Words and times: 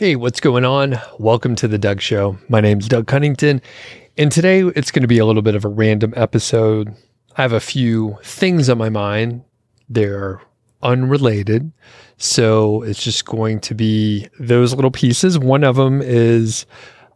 Hey, 0.00 0.16
what's 0.16 0.40
going 0.40 0.64
on? 0.64 0.98
Welcome 1.18 1.54
to 1.56 1.68
the 1.68 1.76
Doug 1.76 2.00
Show. 2.00 2.38
My 2.48 2.62
name's 2.62 2.88
Doug 2.88 3.06
Cunnington, 3.06 3.60
and 4.16 4.32
today 4.32 4.62
it's 4.62 4.90
going 4.90 5.02
to 5.02 5.06
be 5.06 5.18
a 5.18 5.26
little 5.26 5.42
bit 5.42 5.54
of 5.54 5.66
a 5.66 5.68
random 5.68 6.14
episode. 6.16 6.96
I 7.36 7.42
have 7.42 7.52
a 7.52 7.60
few 7.60 8.16
things 8.22 8.70
on 8.70 8.78
my 8.78 8.88
mind. 8.88 9.44
They're 9.90 10.40
unrelated. 10.82 11.70
So 12.16 12.80
it's 12.80 13.04
just 13.04 13.26
going 13.26 13.60
to 13.60 13.74
be 13.74 14.26
those 14.38 14.72
little 14.72 14.90
pieces. 14.90 15.38
One 15.38 15.64
of 15.64 15.76
them 15.76 16.00
is 16.00 16.64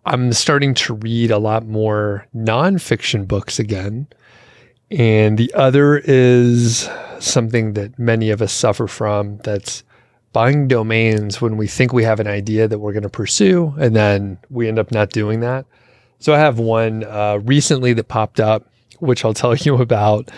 I'm 0.04 0.34
starting 0.34 0.74
to 0.74 0.92
read 0.92 1.30
a 1.30 1.38
lot 1.38 1.64
more 1.64 2.26
nonfiction 2.36 3.26
books 3.26 3.58
again. 3.58 4.08
And 4.90 5.38
the 5.38 5.50
other 5.54 6.02
is 6.04 6.90
something 7.18 7.72
that 7.72 7.98
many 7.98 8.28
of 8.28 8.42
us 8.42 8.52
suffer 8.52 8.86
from 8.86 9.38
that's 9.38 9.84
buying 10.34 10.68
domains 10.68 11.40
when 11.40 11.56
we 11.56 11.66
think 11.66 11.92
we 11.92 12.02
have 12.02 12.20
an 12.20 12.26
idea 12.26 12.68
that 12.68 12.80
we're 12.80 12.92
going 12.92 13.04
to 13.04 13.08
pursue 13.08 13.72
and 13.78 13.96
then 13.96 14.36
we 14.50 14.68
end 14.68 14.78
up 14.78 14.90
not 14.90 15.10
doing 15.10 15.40
that. 15.40 15.64
So 16.18 16.34
I 16.34 16.38
have 16.38 16.58
one 16.58 17.04
uh, 17.04 17.38
recently 17.44 17.92
that 17.94 18.08
popped 18.08 18.40
up, 18.40 18.68
which 18.98 19.24
I'll 19.24 19.32
tell 19.32 19.54
you 19.54 19.76
about. 19.76 20.30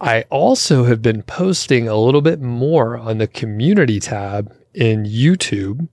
I 0.00 0.22
also 0.30 0.84
have 0.84 1.02
been 1.02 1.22
posting 1.22 1.88
a 1.88 1.96
little 1.96 2.22
bit 2.22 2.40
more 2.40 2.96
on 2.96 3.18
the 3.18 3.26
community 3.26 4.00
tab 4.00 4.54
in 4.72 5.04
YouTube, 5.04 5.88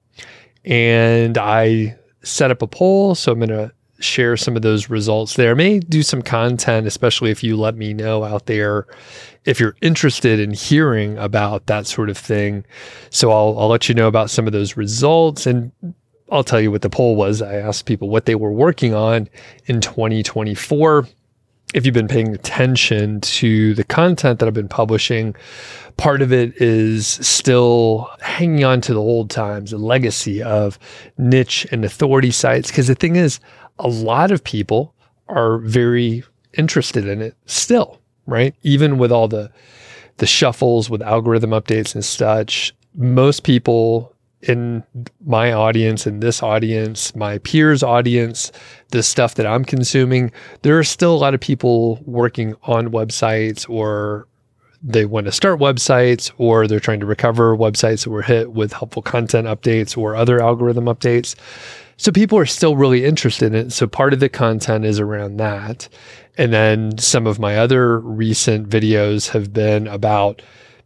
and 0.63 1.37
I 1.37 1.97
set 2.23 2.51
up 2.51 2.61
a 2.61 2.67
poll. 2.67 3.15
So 3.15 3.31
I'm 3.31 3.39
going 3.39 3.49
to 3.49 3.71
share 4.03 4.37
some 4.37 4.55
of 4.55 4.61
those 4.61 4.89
results 4.89 5.35
there. 5.35 5.51
I 5.51 5.55
may 5.55 5.79
do 5.79 6.03
some 6.03 6.21
content, 6.21 6.87
especially 6.87 7.31
if 7.31 7.43
you 7.43 7.55
let 7.57 7.75
me 7.75 7.93
know 7.93 8.23
out 8.23 8.45
there 8.45 8.87
if 9.45 9.59
you're 9.59 9.75
interested 9.81 10.39
in 10.39 10.51
hearing 10.51 11.17
about 11.17 11.65
that 11.65 11.87
sort 11.87 12.09
of 12.09 12.17
thing. 12.17 12.63
So 13.09 13.31
I'll, 13.31 13.57
I'll 13.57 13.69
let 13.69 13.89
you 13.89 13.95
know 13.95 14.07
about 14.07 14.29
some 14.29 14.47
of 14.47 14.53
those 14.53 14.77
results 14.77 15.45
and 15.45 15.71
I'll 16.31 16.43
tell 16.43 16.61
you 16.61 16.71
what 16.71 16.81
the 16.81 16.89
poll 16.89 17.15
was. 17.15 17.41
I 17.41 17.55
asked 17.55 17.85
people 17.85 18.09
what 18.09 18.25
they 18.25 18.35
were 18.35 18.51
working 18.51 18.93
on 18.93 19.27
in 19.65 19.81
2024. 19.81 21.07
If 21.73 21.85
you've 21.85 21.93
been 21.93 22.07
paying 22.07 22.33
attention 22.33 23.21
to 23.21 23.73
the 23.73 23.83
content 23.83 24.39
that 24.39 24.47
I've 24.47 24.53
been 24.53 24.67
publishing, 24.67 25.35
part 25.97 26.21
of 26.21 26.33
it 26.33 26.53
is 26.61 27.07
still 27.07 28.09
hanging 28.21 28.63
on 28.63 28.81
to 28.81 28.93
the 28.93 28.99
old 28.99 29.29
times, 29.29 29.71
the 29.71 29.77
legacy 29.77 30.41
of 30.43 30.77
niche 31.17 31.65
and 31.71 31.85
authority 31.85 32.31
sites. 32.31 32.69
Because 32.69 32.87
the 32.87 32.95
thing 32.95 33.15
is, 33.15 33.39
a 33.81 33.87
lot 33.87 34.31
of 34.31 34.43
people 34.43 34.93
are 35.27 35.57
very 35.57 36.23
interested 36.57 37.07
in 37.07 37.21
it 37.21 37.35
still 37.45 38.01
right? 38.25 38.55
Even 38.63 38.97
with 38.97 39.11
all 39.11 39.27
the 39.27 39.51
the 40.17 40.27
shuffles 40.27 40.89
with 40.89 41.01
algorithm 41.01 41.49
updates 41.51 41.95
and 41.95 42.05
such, 42.05 42.75
most 42.95 43.43
people 43.43 44.13
in 44.41 44.83
my 45.25 45.51
audience, 45.51 46.05
in 46.05 46.19
this 46.19 46.41
audience, 46.41 47.15
my 47.15 47.37
peers' 47.39 47.83
audience, 47.83 48.51
the 48.89 49.03
stuff 49.03 49.35
that 49.35 49.45
I'm 49.45 49.63
consuming, 49.63 50.31
there 50.63 50.77
are 50.77 50.83
still 50.83 51.13
a 51.13 51.17
lot 51.17 51.33
of 51.33 51.39
people 51.39 51.99
working 52.05 52.55
on 52.63 52.89
websites 52.89 53.69
or 53.69 54.27
they 54.83 55.05
want 55.05 55.25
to 55.25 55.31
start 55.31 55.59
websites 55.59 56.31
or 56.37 56.67
they're 56.67 56.79
trying 56.79 56.99
to 56.99 57.05
recover 57.05 57.55
websites 57.55 58.03
that 58.03 58.09
were 58.09 58.21
hit 58.21 58.51
with 58.51 58.73
helpful 58.73 59.01
content 59.01 59.47
updates 59.47 59.97
or 59.97 60.15
other 60.15 60.41
algorithm 60.41 60.85
updates. 60.85 61.35
So 61.97 62.11
people 62.11 62.37
are 62.39 62.47
still 62.47 62.75
really 62.75 63.05
interested 63.05 63.53
in 63.53 63.67
it. 63.67 63.71
So 63.71 63.85
part 63.85 64.13
of 64.13 64.19
the 64.19 64.29
content 64.29 64.85
is 64.85 64.99
around 64.99 65.37
that. 65.37 65.87
And 66.37 66.51
then 66.51 66.97
some 66.97 67.27
of 67.27 67.37
my 67.37 67.57
other 67.57 67.99
recent 67.99 68.69
videos 68.69 69.29
have 69.29 69.53
been 69.53 69.85
about 69.87 70.41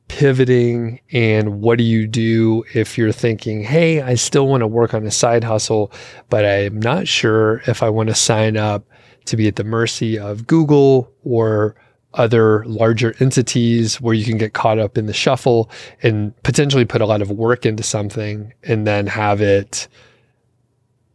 pivoting 0.08 1.00
and 1.12 1.62
what 1.62 1.78
do 1.78 1.84
you 1.84 2.06
do 2.06 2.64
if 2.74 2.98
you're 2.98 3.12
thinking, 3.12 3.64
hey, 3.64 4.02
I 4.02 4.16
still 4.16 4.48
want 4.48 4.62
to 4.62 4.68
work 4.68 4.94
on 4.94 5.06
a 5.06 5.12
side 5.12 5.44
hustle, 5.44 5.92
but 6.30 6.46
I'm 6.46 6.80
not 6.80 7.08
sure 7.08 7.64
if 7.66 7.82
I 7.82 7.90
want 7.90 8.10
to 8.10 8.16
sign 8.16 8.58
up 8.58 8.86
to 9.26 9.38
be 9.38 9.48
at 9.48 9.56
the 9.56 9.64
mercy 9.64 10.20
of 10.20 10.46
Google 10.46 11.12
or 11.24 11.76
other 12.16 12.66
larger 12.66 13.16
entities 13.20 14.02
where 14.02 14.14
you 14.14 14.26
can 14.26 14.38
get 14.38 14.54
caught 14.54 14.80
up 14.80 14.98
in 14.98 15.06
the 15.06 15.14
shuffle 15.14 15.70
and 16.02 16.36
potentially 16.44 16.86
put 16.86 17.02
a 17.02 17.06
lot 17.06 17.22
of 17.22 17.32
work 17.32 17.66
into 17.66 17.84
something 17.84 18.54
and 18.64 18.88
then 18.88 19.08
have 19.08 19.42
it 19.42 19.88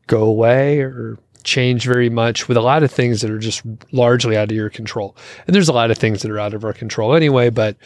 go 0.07 0.23
away 0.23 0.81
or 0.81 1.19
change 1.43 1.85
very 1.85 2.11
much 2.11 2.49
with 2.49 2.57
a 2.57 2.63
lot 2.63 2.83
of 2.83 2.91
things 2.91 3.21
that 3.21 3.31
are 3.31 3.39
just 3.39 3.63
largely 3.93 4.37
out 4.37 4.51
of 4.51 4.57
your 4.57 4.71
control. 4.71 5.17
And 5.47 5.55
there's 5.55 5.69
a 5.69 5.73
lot 5.73 5.91
of 5.91 5.99
things 5.99 6.23
that 6.23 6.31
are 6.31 6.39
out 6.39 6.55
of 6.55 6.65
our 6.65 6.73
control 6.73 7.15
anyway, 7.15 7.51
but 7.51 7.77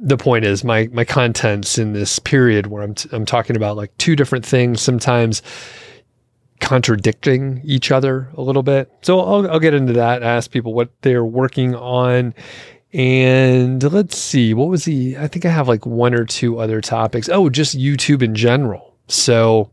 the 0.00 0.16
point 0.16 0.44
is 0.44 0.64
my 0.64 0.88
my 0.92 1.04
contents 1.04 1.78
in 1.78 1.92
this 1.92 2.18
period 2.18 2.66
where 2.66 2.82
I'm 2.82 2.94
t- 2.94 3.08
I'm 3.12 3.24
talking 3.24 3.56
about 3.56 3.76
like 3.76 3.96
two 3.98 4.16
different 4.16 4.44
things 4.44 4.80
sometimes 4.80 5.40
contradicting 6.60 7.60
each 7.64 7.90
other 7.90 8.30
a 8.36 8.42
little 8.42 8.62
bit. 8.62 8.90
So 9.02 9.20
I'll 9.20 9.50
I'll 9.50 9.60
get 9.60 9.74
into 9.74 9.92
that, 9.94 10.22
ask 10.22 10.50
people 10.50 10.74
what 10.74 10.90
they're 11.02 11.24
working 11.24 11.74
on 11.74 12.34
and 12.94 13.82
let's 13.92 14.16
see, 14.16 14.54
what 14.54 14.68
was 14.68 14.84
the 14.84 15.18
I 15.18 15.26
think 15.26 15.44
I 15.44 15.50
have 15.50 15.66
like 15.66 15.84
one 15.84 16.14
or 16.14 16.24
two 16.24 16.58
other 16.58 16.80
topics. 16.80 17.28
Oh, 17.28 17.50
just 17.50 17.76
YouTube 17.76 18.22
in 18.22 18.36
general. 18.36 18.94
So 19.08 19.70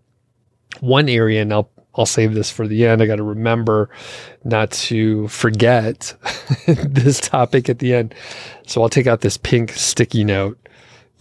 one 0.79 1.07
area 1.07 1.41
and 1.41 1.53
I'll 1.53 1.69
I'll 1.93 2.05
save 2.05 2.33
this 2.33 2.49
for 2.49 2.67
the 2.67 2.87
end. 2.87 3.01
I 3.01 3.05
got 3.05 3.17
to 3.17 3.23
remember 3.23 3.89
not 4.43 4.71
to 4.71 5.27
forget 5.27 6.15
this 6.67 7.19
topic 7.19 7.69
at 7.69 7.79
the 7.79 7.93
end. 7.93 8.15
So 8.65 8.81
I'll 8.81 8.89
take 8.89 9.07
out 9.07 9.21
this 9.21 9.37
pink 9.37 9.73
sticky 9.73 10.23
note 10.23 10.57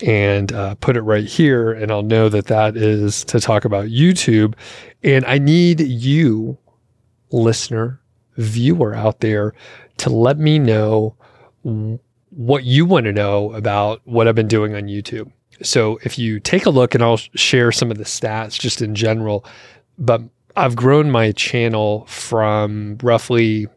and 0.03 0.53
uh, 0.53 0.75
put 0.77 0.97
it 0.97 1.03
right 1.03 1.25
here, 1.25 1.73
and 1.73 1.91
I'll 1.91 2.03
know 2.03 2.29
that 2.29 2.47
that 2.47 2.77
is 2.77 3.25
to 3.27 3.41
talk 3.41 3.65
about 3.65 3.87
YouTube. 3.87 4.55
And 5.03 5.25
I 5.27 5.39
need 5.39 5.81
you, 5.81 6.59
listener, 7.31 8.01
viewer 8.37 8.95
out 8.95 9.21
there, 9.21 9.55
to 9.99 10.11
let 10.11 10.39
me 10.39 10.59
know 10.59 11.15
what 12.31 12.65
you 12.65 12.87
want 12.87 13.05
to 13.05 13.13
know 13.13 13.53
about 13.53 14.01
what 14.05 14.29
I've 14.29 14.35
been 14.35 14.49
doing 14.49 14.75
on 14.75 14.85
YouTube. 14.85 15.31
So 15.63 15.99
if 16.03 16.19
you 16.19 16.41
take 16.41 16.67
a 16.67 16.71
look, 16.71 16.95
and 16.95 17.05
I'll 17.05 17.19
share 17.19 17.71
some 17.73 17.91
of 17.91 17.99
the 17.99 18.05
stats 18.05 18.59
just 18.59 18.81
in 18.81 18.95
general, 18.95 19.45
but 19.99 20.23
I've 20.57 20.77
grown 20.77 21.11
my 21.11 21.33
channel 21.33 22.07
from 22.07 22.99
roughly 23.03 23.69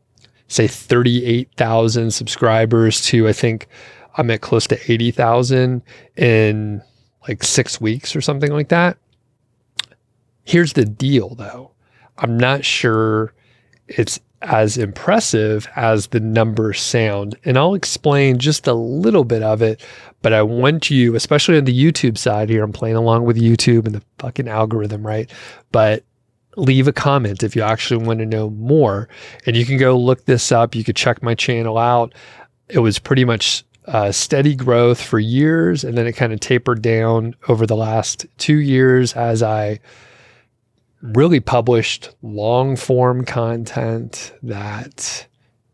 say 0.47 0.67
38,000 0.67 2.11
subscribers 2.11 3.03
to 3.05 3.27
I 3.27 3.33
think 3.33 3.67
I'm 4.15 4.29
at 4.31 4.41
close 4.41 4.67
to 4.67 4.91
80,000 4.91 5.81
in 6.17 6.81
like 7.27 7.43
6 7.43 7.81
weeks 7.81 8.15
or 8.15 8.21
something 8.21 8.51
like 8.51 8.69
that. 8.69 8.97
Here's 10.43 10.73
the 10.73 10.85
deal 10.85 11.35
though. 11.35 11.71
I'm 12.17 12.37
not 12.37 12.63
sure 12.65 13.33
it's 13.87 14.19
as 14.41 14.77
impressive 14.77 15.67
as 15.75 16.07
the 16.07 16.19
numbers 16.19 16.81
sound. 16.81 17.35
And 17.45 17.57
I'll 17.57 17.75
explain 17.75 18.39
just 18.39 18.67
a 18.67 18.73
little 18.73 19.23
bit 19.23 19.41
of 19.41 19.61
it, 19.61 19.81
but 20.21 20.33
I 20.33 20.43
want 20.43 20.91
you, 20.91 21.15
especially 21.15 21.57
on 21.57 21.63
the 21.63 21.77
YouTube 21.77 22.17
side 22.17 22.49
here, 22.49 22.63
I'm 22.63 22.73
playing 22.73 22.97
along 22.97 23.23
with 23.23 23.37
YouTube 23.37 23.85
and 23.85 23.95
the 23.95 24.03
fucking 24.19 24.49
algorithm, 24.49 25.05
right? 25.05 25.31
But 25.71 26.03
leave 26.57 26.87
a 26.87 26.93
comment 26.93 27.41
if 27.41 27.55
you 27.55 27.61
actually 27.61 28.05
want 28.05 28.19
to 28.19 28.25
know 28.25 28.49
more. 28.49 29.07
And 29.45 29.55
you 29.55 29.65
can 29.65 29.77
go 29.77 29.97
look 29.97 30.25
this 30.25 30.51
up. 30.51 30.75
You 30.75 30.83
could 30.83 30.97
check 30.97 31.23
my 31.23 31.35
channel 31.35 31.77
out. 31.77 32.13
It 32.67 32.79
was 32.79 32.99
pretty 32.99 33.23
much 33.23 33.63
uh, 33.85 34.11
steady 34.11 34.55
growth 34.55 35.01
for 35.01 35.19
years, 35.19 35.83
and 35.83 35.97
then 35.97 36.07
it 36.07 36.13
kind 36.13 36.33
of 36.33 36.39
tapered 36.39 36.81
down 36.81 37.35
over 37.47 37.65
the 37.65 37.75
last 37.75 38.25
two 38.37 38.57
years 38.57 39.13
as 39.13 39.43
I 39.43 39.79
really 41.01 41.39
published 41.39 42.09
long 42.21 42.75
form 42.75 43.25
content 43.25 44.33
that 44.41 45.27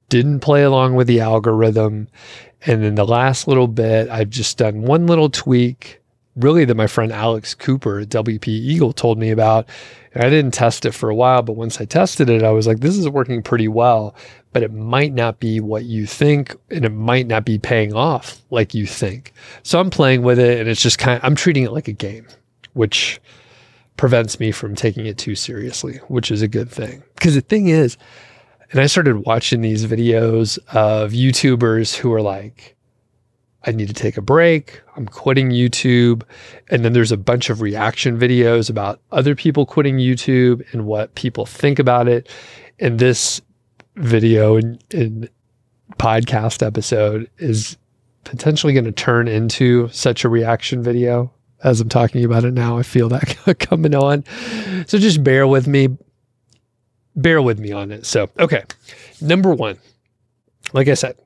didn't 0.09 0.39
play 0.39 0.63
along 0.63 0.95
with 0.95 1.07
the 1.07 1.19
algorithm. 1.21 2.07
And 2.65 2.83
then 2.83 2.95
the 2.95 3.05
last 3.05 3.47
little 3.47 3.67
bit, 3.67 4.09
I've 4.09 4.29
just 4.29 4.57
done 4.57 4.81
one 4.81 5.07
little 5.07 5.29
tweak 5.29 5.98
really 6.39 6.65
that 6.65 6.75
my 6.75 6.87
friend 6.87 7.11
Alex 7.11 7.53
Cooper 7.53 7.99
at 7.99 8.09
WP 8.09 8.47
Eagle 8.47 8.93
told 8.93 9.17
me 9.19 9.29
about. 9.29 9.67
And 10.13 10.23
I 10.23 10.29
didn't 10.29 10.55
test 10.55 10.85
it 10.85 10.93
for 10.93 11.09
a 11.09 11.15
while, 11.15 11.43
but 11.43 11.53
once 11.53 11.79
I 11.79 11.85
tested 11.85 12.29
it, 12.29 12.41
I 12.41 12.49
was 12.49 12.65
like, 12.65 12.79
this 12.79 12.97
is 12.97 13.07
working 13.07 13.43
pretty 13.43 13.67
well, 13.67 14.15
but 14.53 14.63
it 14.63 14.73
might 14.73 15.13
not 15.13 15.39
be 15.39 15.59
what 15.59 15.85
you 15.85 16.07
think 16.07 16.55
and 16.71 16.83
it 16.83 16.91
might 16.91 17.27
not 17.27 17.45
be 17.45 17.59
paying 17.59 17.93
off 17.93 18.41
like 18.49 18.73
you 18.73 18.87
think. 18.87 19.33
So 19.61 19.79
I'm 19.79 19.91
playing 19.91 20.23
with 20.23 20.39
it 20.39 20.59
and 20.59 20.67
it's 20.67 20.81
just 20.81 20.97
kind 20.97 21.17
of, 21.17 21.23
I'm 21.23 21.35
treating 21.35 21.63
it 21.63 21.71
like 21.71 21.87
a 21.87 21.93
game, 21.93 22.27
which 22.73 23.21
prevents 23.97 24.39
me 24.39 24.51
from 24.51 24.73
taking 24.75 25.05
it 25.05 25.17
too 25.19 25.35
seriously, 25.35 25.97
which 26.07 26.31
is 26.31 26.41
a 26.41 26.47
good 26.47 26.71
thing. 26.71 27.03
Because 27.13 27.35
the 27.35 27.41
thing 27.41 27.67
is, 27.67 27.95
and 28.71 28.79
I 28.79 28.87
started 28.87 29.25
watching 29.25 29.61
these 29.61 29.85
videos 29.85 30.57
of 30.73 31.11
YouTubers 31.11 31.95
who 31.95 32.11
are 32.13 32.21
like, 32.21 32.75
I 33.65 33.71
need 33.71 33.87
to 33.89 33.93
take 33.93 34.15
a 34.17 34.21
break. 34.21 34.81
I'm 34.95 35.05
quitting 35.05 35.49
YouTube. 35.49 36.23
And 36.69 36.85
then 36.85 36.93
there's 36.93 37.11
a 37.11 37.17
bunch 37.17 37.49
of 37.49 37.61
reaction 37.61 38.17
videos 38.17 38.69
about 38.69 39.01
other 39.11 39.35
people 39.35 39.65
quitting 39.65 39.97
YouTube 39.97 40.65
and 40.71 40.85
what 40.85 41.13
people 41.15 41.45
think 41.45 41.77
about 41.77 42.07
it. 42.07 42.29
And 42.79 42.99
this 42.99 43.41
video 43.97 44.55
and, 44.55 44.81
and 44.93 45.29
podcast 45.97 46.65
episode 46.65 47.29
is 47.37 47.77
potentially 48.23 48.73
going 48.73 48.85
to 48.85 48.91
turn 48.91 49.27
into 49.27 49.89
such 49.89 50.23
a 50.23 50.29
reaction 50.29 50.81
video. 50.81 51.31
as 51.63 51.81
I'm 51.81 51.89
talking 51.89 52.23
about 52.23 52.45
it 52.45 52.53
now. 52.53 52.77
I 52.77 52.83
feel 52.83 53.09
that 53.09 53.57
coming 53.59 53.93
on. 53.93 54.23
So 54.87 54.97
just 54.97 55.21
bear 55.23 55.45
with 55.47 55.67
me. 55.67 55.89
Bear 57.15 57.41
with 57.41 57.59
me 57.59 57.73
on 57.73 57.91
it. 57.91 58.05
So, 58.05 58.29
okay. 58.39 58.63
Number 59.19 59.53
one, 59.53 59.77
like 60.71 60.87
I 60.87 60.93
said, 60.93 61.17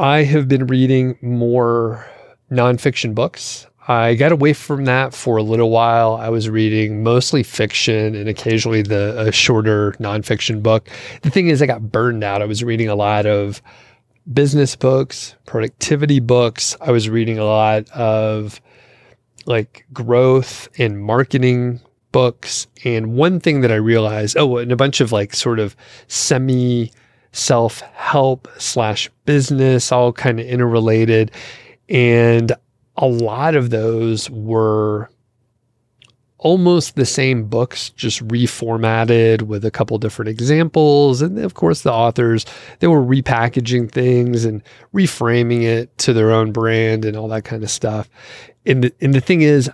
I 0.00 0.22
have 0.22 0.48
been 0.48 0.66
reading 0.66 1.18
more 1.20 2.06
nonfiction 2.50 3.14
books. 3.14 3.66
I 3.86 4.14
got 4.14 4.32
away 4.32 4.54
from 4.54 4.86
that 4.86 5.12
for 5.12 5.36
a 5.36 5.42
little 5.42 5.68
while. 5.68 6.14
I 6.14 6.30
was 6.30 6.48
reading 6.48 7.02
mostly 7.02 7.42
fiction 7.42 8.14
and 8.14 8.26
occasionally 8.26 8.80
the 8.80 9.14
a 9.18 9.30
shorter 9.30 9.92
nonfiction 10.00 10.62
book. 10.62 10.88
The 11.20 11.28
thing 11.28 11.48
is, 11.48 11.60
I 11.60 11.66
got 11.66 11.92
burned 11.92 12.24
out. 12.24 12.40
I 12.40 12.46
was 12.46 12.64
reading 12.64 12.88
a 12.88 12.94
lot 12.94 13.26
of 13.26 13.60
business 14.32 14.74
books, 14.74 15.34
productivity 15.44 16.18
books. 16.18 16.74
I 16.80 16.92
was 16.92 17.10
reading 17.10 17.38
a 17.38 17.44
lot 17.44 17.86
of 17.90 18.58
like 19.44 19.84
growth 19.92 20.70
and 20.78 20.98
marketing 20.98 21.78
books. 22.10 22.68
And 22.84 23.12
one 23.12 23.38
thing 23.38 23.60
that 23.60 23.70
I 23.70 23.76
realized, 23.76 24.38
oh, 24.38 24.56
and 24.56 24.72
a 24.72 24.76
bunch 24.76 25.02
of 25.02 25.12
like 25.12 25.34
sort 25.34 25.58
of 25.58 25.76
semi 26.08 26.90
self 27.32 27.80
help 27.80 28.48
slash 28.58 29.10
business, 29.24 29.92
all 29.92 30.12
kind 30.12 30.40
of 30.40 30.46
interrelated. 30.46 31.30
And 31.88 32.52
a 32.96 33.06
lot 33.06 33.54
of 33.54 33.70
those 33.70 34.28
were 34.30 35.10
almost 36.38 36.96
the 36.96 37.04
same 37.04 37.44
books, 37.44 37.90
just 37.90 38.26
reformatted 38.28 39.42
with 39.42 39.64
a 39.64 39.70
couple 39.70 39.98
different 39.98 40.30
examples. 40.30 41.20
And 41.20 41.38
of 41.38 41.54
course, 41.54 41.82
the 41.82 41.92
authors, 41.92 42.46
they 42.78 42.86
were 42.86 43.02
repackaging 43.02 43.90
things 43.92 44.44
and 44.44 44.62
reframing 44.94 45.62
it 45.62 45.96
to 45.98 46.12
their 46.12 46.30
own 46.30 46.50
brand 46.50 47.04
and 47.04 47.16
all 47.16 47.28
that 47.28 47.44
kind 47.44 47.62
of 47.62 47.70
stuff. 47.70 48.08
And 48.64 48.84
the, 48.84 48.94
and 49.00 49.14
the 49.14 49.20
thing 49.20 49.42
is, 49.42 49.70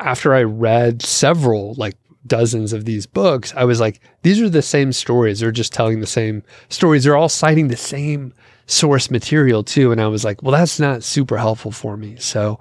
after 0.00 0.32
I 0.34 0.44
read 0.44 1.02
several, 1.02 1.74
like 1.74 1.96
dozens 2.28 2.72
of 2.72 2.84
these 2.84 3.06
books, 3.06 3.52
I 3.56 3.64
was 3.64 3.80
like, 3.80 4.00
these 4.22 4.40
are 4.40 4.48
the 4.48 4.62
same 4.62 4.92
stories. 4.92 5.40
They're 5.40 5.50
just 5.50 5.72
telling 5.72 6.00
the 6.00 6.06
same 6.06 6.42
stories. 6.68 7.04
They're 7.04 7.16
all 7.16 7.28
citing 7.28 7.68
the 7.68 7.76
same 7.76 8.32
source 8.66 9.10
material 9.10 9.64
too. 9.64 9.90
And 9.90 10.00
I 10.00 10.06
was 10.06 10.24
like, 10.24 10.42
well, 10.42 10.52
that's 10.52 10.78
not 10.78 11.02
super 11.02 11.36
helpful 11.36 11.72
for 11.72 11.96
me. 11.96 12.16
So 12.16 12.60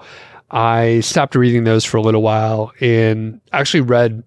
I 0.50 1.02
stopped 1.02 1.36
reading 1.36 1.66
those 1.66 1.84
for 1.84 1.98
a 1.98 2.02
little 2.02 2.22
while 2.22 2.72
and 2.80 3.42
actually 3.52 3.81
read 3.81 4.24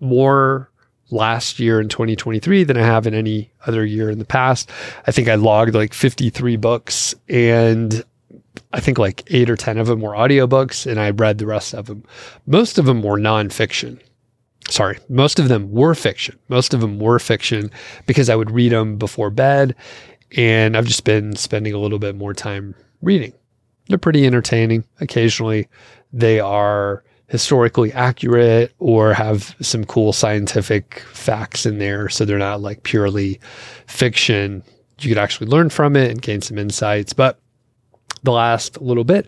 more 0.00 0.70
last 1.10 1.58
year 1.58 1.80
in 1.80 1.88
2023 1.88 2.64
than 2.64 2.76
I 2.76 2.82
have 2.82 3.06
in 3.06 3.14
any 3.14 3.52
other 3.66 3.84
year 3.84 4.10
in 4.10 4.18
the 4.18 4.24
past. 4.24 4.70
I 5.06 5.12
think 5.12 5.28
I 5.28 5.34
logged 5.34 5.74
like 5.74 5.92
53 5.92 6.56
books 6.56 7.14
and 7.28 8.04
I 8.72 8.80
think 8.80 8.98
like 8.98 9.24
eight 9.28 9.50
or 9.50 9.56
10 9.56 9.78
of 9.78 9.86
them 9.86 10.00
were 10.00 10.12
audiobooks 10.12 10.90
and 10.90 11.00
I 11.00 11.10
read 11.10 11.38
the 11.38 11.46
rest 11.46 11.74
of 11.74 11.86
them. 11.86 12.04
Most 12.46 12.78
of 12.78 12.86
them 12.86 13.02
were 13.02 13.18
nonfiction. 13.18 14.00
Sorry, 14.70 14.98
most 15.08 15.38
of 15.38 15.48
them 15.48 15.70
were 15.70 15.94
fiction. 15.94 16.38
Most 16.48 16.72
of 16.74 16.80
them 16.80 16.98
were 16.98 17.18
fiction 17.18 17.70
because 18.06 18.30
I 18.30 18.36
would 18.36 18.50
read 18.50 18.72
them 18.72 18.96
before 18.96 19.30
bed 19.30 19.74
and 20.36 20.76
I've 20.76 20.86
just 20.86 21.04
been 21.04 21.36
spending 21.36 21.74
a 21.74 21.78
little 21.78 21.98
bit 21.98 22.16
more 22.16 22.34
time 22.34 22.74
reading. 23.02 23.32
They're 23.88 23.98
pretty 23.98 24.26
entertaining. 24.26 24.84
Occasionally, 25.00 25.68
they 26.12 26.40
are 26.40 27.04
historically 27.28 27.92
accurate 27.92 28.72
or 28.78 29.12
have 29.12 29.54
some 29.60 29.84
cool 29.84 30.12
scientific 30.12 31.00
facts 31.12 31.66
in 31.66 31.78
there. 31.78 32.08
So 32.08 32.24
they're 32.24 32.38
not 32.38 32.60
like 32.60 32.82
purely 32.82 33.40
fiction. 33.86 34.62
You 35.00 35.08
could 35.08 35.18
actually 35.18 35.48
learn 35.48 35.70
from 35.70 35.96
it 35.96 36.10
and 36.10 36.22
gain 36.22 36.40
some 36.40 36.58
insights. 36.58 37.12
But 37.12 37.38
the 38.22 38.32
last 38.32 38.80
little 38.80 39.04
bit, 39.04 39.26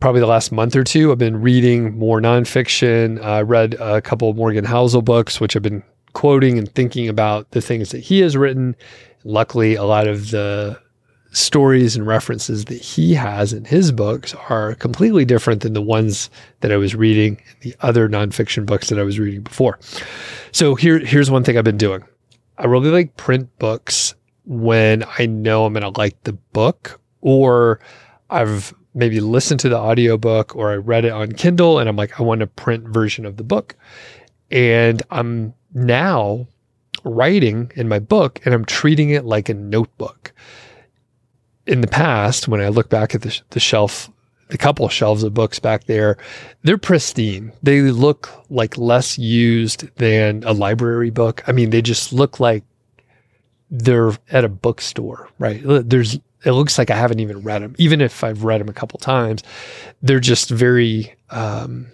probably 0.00 0.20
the 0.20 0.26
last 0.26 0.52
month 0.52 0.74
or 0.76 0.84
two, 0.84 1.12
I've 1.12 1.18
been 1.18 1.40
reading 1.40 1.98
more 1.98 2.20
nonfiction. 2.20 3.22
I 3.22 3.42
read 3.42 3.74
a 3.74 4.00
couple 4.00 4.30
of 4.30 4.36
Morgan 4.36 4.64
Housel 4.64 5.04
books, 5.04 5.40
which 5.40 5.56
I've 5.56 5.62
been 5.62 5.82
quoting 6.12 6.58
and 6.58 6.70
thinking 6.74 7.08
about 7.08 7.50
the 7.50 7.60
things 7.60 7.90
that 7.90 7.98
he 8.00 8.20
has 8.20 8.36
written 8.36 8.74
luckily, 9.26 9.74
a 9.74 9.84
lot 9.84 10.06
of 10.06 10.30
the 10.30 10.80
stories 11.32 11.96
and 11.96 12.06
references 12.06 12.64
that 12.66 12.80
he 12.80 13.12
has 13.12 13.52
in 13.52 13.64
his 13.64 13.92
books 13.92 14.34
are 14.48 14.74
completely 14.76 15.24
different 15.24 15.62
than 15.62 15.74
the 15.74 15.82
ones 15.82 16.30
that 16.60 16.72
I 16.72 16.76
was 16.76 16.94
reading 16.94 17.34
in 17.36 17.70
the 17.70 17.76
other 17.80 18.08
nonfiction 18.08 18.64
books 18.64 18.88
that 18.88 18.98
I 18.98 19.02
was 19.02 19.18
reading 19.18 19.42
before. 19.42 19.78
So 20.52 20.74
here, 20.74 20.98
here's 20.98 21.30
one 21.30 21.44
thing 21.44 21.58
I've 21.58 21.64
been 21.64 21.76
doing. 21.76 22.02
I 22.56 22.64
really 22.64 22.88
like 22.88 23.16
print 23.16 23.50
books 23.58 24.14
when 24.46 25.04
I 25.18 25.26
know 25.26 25.66
I'm 25.66 25.74
going 25.74 25.82
to 25.82 26.00
like 26.00 26.22
the 26.22 26.32
book 26.32 26.98
or 27.20 27.80
I've 28.30 28.72
maybe 28.96 29.20
listened 29.20 29.60
to 29.60 29.68
the 29.68 29.78
audiobook 29.78 30.56
or 30.56 30.72
I 30.72 30.76
read 30.76 31.04
it 31.04 31.12
on 31.12 31.32
Kindle 31.32 31.78
and 31.78 31.88
I'm 31.88 31.96
like, 31.96 32.18
I 32.18 32.22
want 32.22 32.42
a 32.42 32.46
print 32.46 32.88
version 32.88 33.26
of 33.26 33.36
the 33.36 33.44
book. 33.44 33.76
And 34.50 35.02
I'm 35.10 35.52
now 35.74 36.48
writing 37.04 37.70
in 37.76 37.88
my 37.88 37.98
book 37.98 38.40
and 38.44 38.54
I'm 38.54 38.64
treating 38.64 39.10
it 39.10 39.26
like 39.26 39.50
a 39.50 39.54
notebook. 39.54 40.32
In 41.66 41.82
the 41.82 41.86
past, 41.86 42.48
when 42.48 42.62
I 42.62 42.68
look 42.68 42.88
back 42.88 43.14
at 43.14 43.20
the, 43.20 43.38
the 43.50 43.60
shelf, 43.60 44.10
the 44.48 44.56
couple 44.56 44.88
shelves 44.88 45.22
of 45.22 45.34
books 45.34 45.58
back 45.58 45.84
there, 45.84 46.16
they're 46.62 46.78
pristine. 46.78 47.52
They 47.62 47.82
look 47.82 48.30
like 48.48 48.78
less 48.78 49.18
used 49.18 49.94
than 49.96 50.42
a 50.44 50.52
library 50.52 51.10
book. 51.10 51.42
I 51.46 51.52
mean, 51.52 51.68
they 51.70 51.82
just 51.82 52.14
look 52.14 52.40
like 52.40 52.64
they're 53.70 54.12
at 54.30 54.44
a 54.44 54.48
bookstore, 54.48 55.28
right? 55.38 55.60
There's, 55.64 56.18
it 56.44 56.52
looks 56.52 56.78
like 56.78 56.90
I 56.90 56.96
haven't 56.96 57.20
even 57.20 57.42
read 57.42 57.62
them. 57.62 57.74
Even 57.78 58.00
if 58.00 58.22
I've 58.22 58.44
read 58.44 58.60
them 58.60 58.68
a 58.68 58.74
couple 58.74 58.98
times, 58.98 59.42
they're 60.02 60.20
just 60.20 60.50
very, 60.50 61.14
um, 61.30 61.88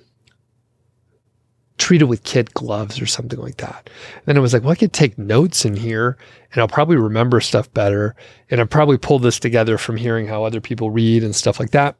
treated 1.78 2.04
with 2.04 2.22
kid 2.22 2.54
gloves 2.54 3.00
or 3.00 3.06
something 3.06 3.40
like 3.40 3.56
that. 3.56 3.90
And 4.16 4.26
then 4.26 4.36
I 4.36 4.40
was 4.40 4.52
like, 4.52 4.62
well, 4.62 4.70
I 4.70 4.76
could 4.76 4.92
take 4.92 5.18
notes 5.18 5.64
in 5.64 5.74
here 5.74 6.16
and 6.52 6.60
I'll 6.60 6.68
probably 6.68 6.96
remember 6.96 7.40
stuff 7.40 7.72
better. 7.74 8.14
And 8.50 8.60
I'll 8.60 8.66
probably 8.66 8.98
pull 8.98 9.18
this 9.18 9.40
together 9.40 9.78
from 9.78 9.96
hearing 9.96 10.26
how 10.26 10.44
other 10.44 10.60
people 10.60 10.90
read 10.90 11.24
and 11.24 11.34
stuff 11.34 11.58
like 11.58 11.70
that. 11.70 11.96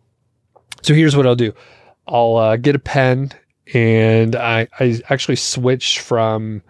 So 0.83 0.94
here's 0.94 1.17
what 1.17 1.27
I'll 1.27 1.35
do 1.35 1.53
I'll 2.06 2.37
uh, 2.37 2.56
get 2.56 2.77
a 2.77 2.79
pen 2.79 3.33
and 3.75 4.37
I, 4.37 4.69
I 4.79 5.00
actually 5.09 5.37
switch 5.37 6.00
from 6.00 6.62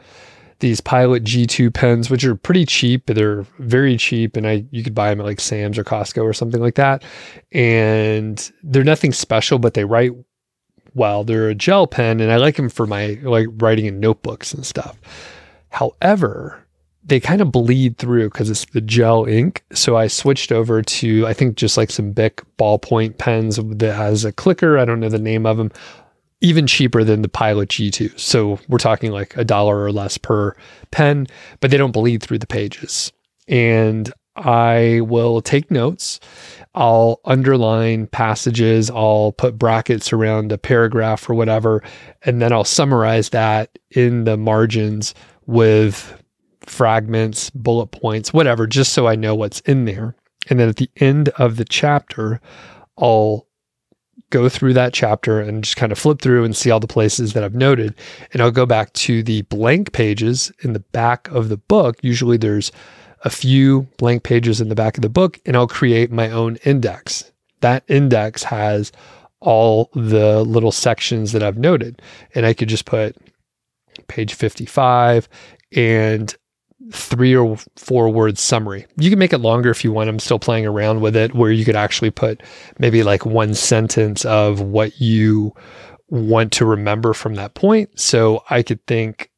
these 0.62 0.80
Pilot 0.80 1.24
G2 1.24 1.74
pens, 1.74 2.08
which 2.08 2.24
are 2.24 2.36
pretty 2.36 2.64
cheap. 2.64 3.06
They're 3.06 3.42
very 3.58 3.96
cheap, 3.98 4.36
and 4.36 4.46
I 4.46 4.64
you 4.70 4.82
could 4.82 4.94
buy 4.94 5.10
them 5.10 5.20
at 5.20 5.26
like 5.26 5.40
Sam's 5.40 5.76
or 5.76 5.84
Costco 5.84 6.22
or 6.22 6.32
something 6.32 6.60
like 6.60 6.76
that. 6.76 7.02
And 7.50 8.50
they're 8.62 8.84
nothing 8.84 9.12
special, 9.12 9.58
but 9.58 9.74
they 9.74 9.84
write 9.84 10.12
well. 10.94 11.24
They're 11.24 11.50
a 11.50 11.54
gel 11.54 11.86
pen, 11.86 12.20
and 12.20 12.32
I 12.32 12.36
like 12.36 12.56
them 12.56 12.70
for 12.70 12.86
my 12.86 13.18
like 13.22 13.48
writing 13.58 13.86
in 13.86 14.00
notebooks 14.00 14.54
and 14.54 14.64
stuff. 14.64 14.96
However, 15.70 16.64
they 17.04 17.18
kind 17.18 17.40
of 17.40 17.50
bleed 17.50 17.98
through 17.98 18.30
because 18.30 18.48
it's 18.48 18.64
the 18.66 18.80
gel 18.80 19.24
ink. 19.24 19.64
So 19.72 19.96
I 19.96 20.06
switched 20.06 20.52
over 20.52 20.80
to 20.80 21.26
I 21.26 21.34
think 21.34 21.56
just 21.56 21.76
like 21.76 21.90
some 21.90 22.12
Bic 22.12 22.42
ballpoint 22.56 23.18
pens 23.18 23.58
that 23.60 23.94
has 23.94 24.24
a 24.24 24.32
clicker. 24.32 24.78
I 24.78 24.84
don't 24.84 25.00
know 25.00 25.08
the 25.08 25.18
name 25.18 25.44
of 25.44 25.56
them. 25.56 25.72
Even 26.42 26.66
cheaper 26.66 27.04
than 27.04 27.22
the 27.22 27.28
Pilot 27.28 27.70
G2. 27.70 28.18
So 28.20 28.58
we're 28.68 28.78
talking 28.78 29.12
like 29.12 29.36
a 29.36 29.44
dollar 29.44 29.82
or 29.82 29.92
less 29.92 30.18
per 30.18 30.54
pen, 30.90 31.26
but 31.60 31.70
they 31.70 31.76
don't 31.76 31.92
bleed 31.92 32.22
through 32.22 32.38
the 32.38 32.46
pages. 32.46 33.12
And 33.48 34.12
I 34.36 35.00
will 35.02 35.40
take 35.40 35.70
notes 35.70 36.20
I'll 36.74 37.20
underline 37.24 38.06
passages, 38.06 38.90
I'll 38.90 39.32
put 39.32 39.58
brackets 39.58 40.12
around 40.12 40.52
a 40.52 40.58
paragraph 40.58 41.28
or 41.28 41.34
whatever, 41.34 41.82
and 42.22 42.40
then 42.40 42.52
I'll 42.52 42.64
summarize 42.64 43.28
that 43.30 43.78
in 43.90 44.24
the 44.24 44.38
margins 44.38 45.14
with 45.46 46.22
fragments, 46.60 47.50
bullet 47.50 47.88
points, 47.88 48.32
whatever, 48.32 48.66
just 48.66 48.94
so 48.94 49.06
I 49.06 49.16
know 49.16 49.34
what's 49.34 49.60
in 49.60 49.84
there. 49.84 50.16
And 50.48 50.58
then 50.58 50.68
at 50.70 50.76
the 50.76 50.90
end 50.96 51.28
of 51.30 51.56
the 51.56 51.64
chapter, 51.64 52.40
I'll 52.96 53.46
go 54.32 54.48
through 54.48 54.72
that 54.72 54.92
chapter 54.92 55.38
and 55.38 55.62
just 55.62 55.76
kind 55.76 55.92
of 55.92 55.98
flip 55.98 56.20
through 56.20 56.42
and 56.42 56.56
see 56.56 56.70
all 56.70 56.80
the 56.80 56.88
places 56.88 57.34
that 57.34 57.44
I've 57.44 57.54
noted. 57.54 57.94
And 58.32 58.42
I'll 58.42 58.50
go 58.50 58.66
back 58.66 58.92
to 58.94 59.22
the 59.22 59.42
blank 59.42 59.92
pages 59.92 60.50
in 60.64 60.72
the 60.72 60.80
back 60.80 61.28
of 61.28 61.48
the 61.48 61.58
book. 61.58 61.98
Usually 62.02 62.36
there's 62.36 62.72
a 63.24 63.30
few 63.30 63.82
blank 63.98 64.24
pages 64.24 64.60
in 64.60 64.68
the 64.68 64.74
back 64.74 64.96
of 64.96 65.02
the 65.02 65.08
book 65.08 65.38
and 65.46 65.56
I'll 65.56 65.68
create 65.68 66.10
my 66.10 66.30
own 66.30 66.56
index. 66.64 67.30
That 67.60 67.84
index 67.86 68.42
has 68.42 68.90
all 69.38 69.90
the 69.94 70.42
little 70.42 70.72
sections 70.72 71.32
that 71.32 71.42
I've 71.42 71.58
noted. 71.58 72.00
And 72.34 72.46
I 72.46 72.54
could 72.54 72.68
just 72.68 72.86
put 72.86 73.16
page 74.08 74.34
55 74.34 75.28
and 75.76 76.34
three 76.90 77.34
or 77.34 77.56
four 77.76 78.08
word 78.08 78.38
summary. 78.38 78.86
You 78.96 79.10
can 79.10 79.18
make 79.18 79.32
it 79.32 79.38
longer 79.38 79.70
if 79.70 79.84
you 79.84 79.92
want. 79.92 80.08
I'm 80.08 80.18
still 80.18 80.38
playing 80.38 80.66
around 80.66 81.00
with 81.00 81.16
it 81.16 81.34
where 81.34 81.50
you 81.50 81.64
could 81.64 81.76
actually 81.76 82.10
put 82.10 82.42
maybe 82.78 83.02
like 83.02 83.24
one 83.24 83.54
sentence 83.54 84.24
of 84.24 84.60
what 84.60 85.00
you 85.00 85.54
want 86.08 86.52
to 86.52 86.66
remember 86.66 87.14
from 87.14 87.36
that 87.36 87.54
point. 87.54 87.98
So 87.98 88.42
I 88.50 88.62
could 88.62 88.84
think 88.86 89.30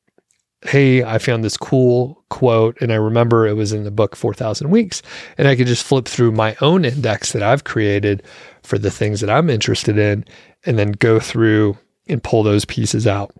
hey, 0.65 1.05
I 1.05 1.19
found 1.19 1.45
this 1.45 1.57
cool 1.57 2.25
quote, 2.31 2.81
and 2.81 2.93
I 2.93 2.97
remember 2.97 3.47
it 3.47 3.53
was 3.53 3.73
in 3.73 3.85
the 3.85 3.91
book 3.91 4.17
4,000 4.17 4.71
Weeks, 4.71 5.03
and 5.37 5.47
I 5.47 5.57
could 5.57 5.67
just 5.67 5.85
flip 5.85 6.07
through 6.07 6.33
my 6.33 6.57
own 6.61 6.85
index 6.85 7.33
that 7.33 7.43
I've 7.43 7.65
created 7.65 8.23
for 8.63 8.79
the 8.79 8.91
things 8.91 9.21
that 9.21 9.31
I'm 9.31 9.51
interested 9.51 9.99
in, 9.99 10.25
and 10.65 10.79
then 10.79 10.93
go 10.93 11.21
through 11.21 11.77
and 12.09 12.23
pull 12.23 12.43
those 12.43 12.65
pieces 12.65 13.07
out. 13.07 13.35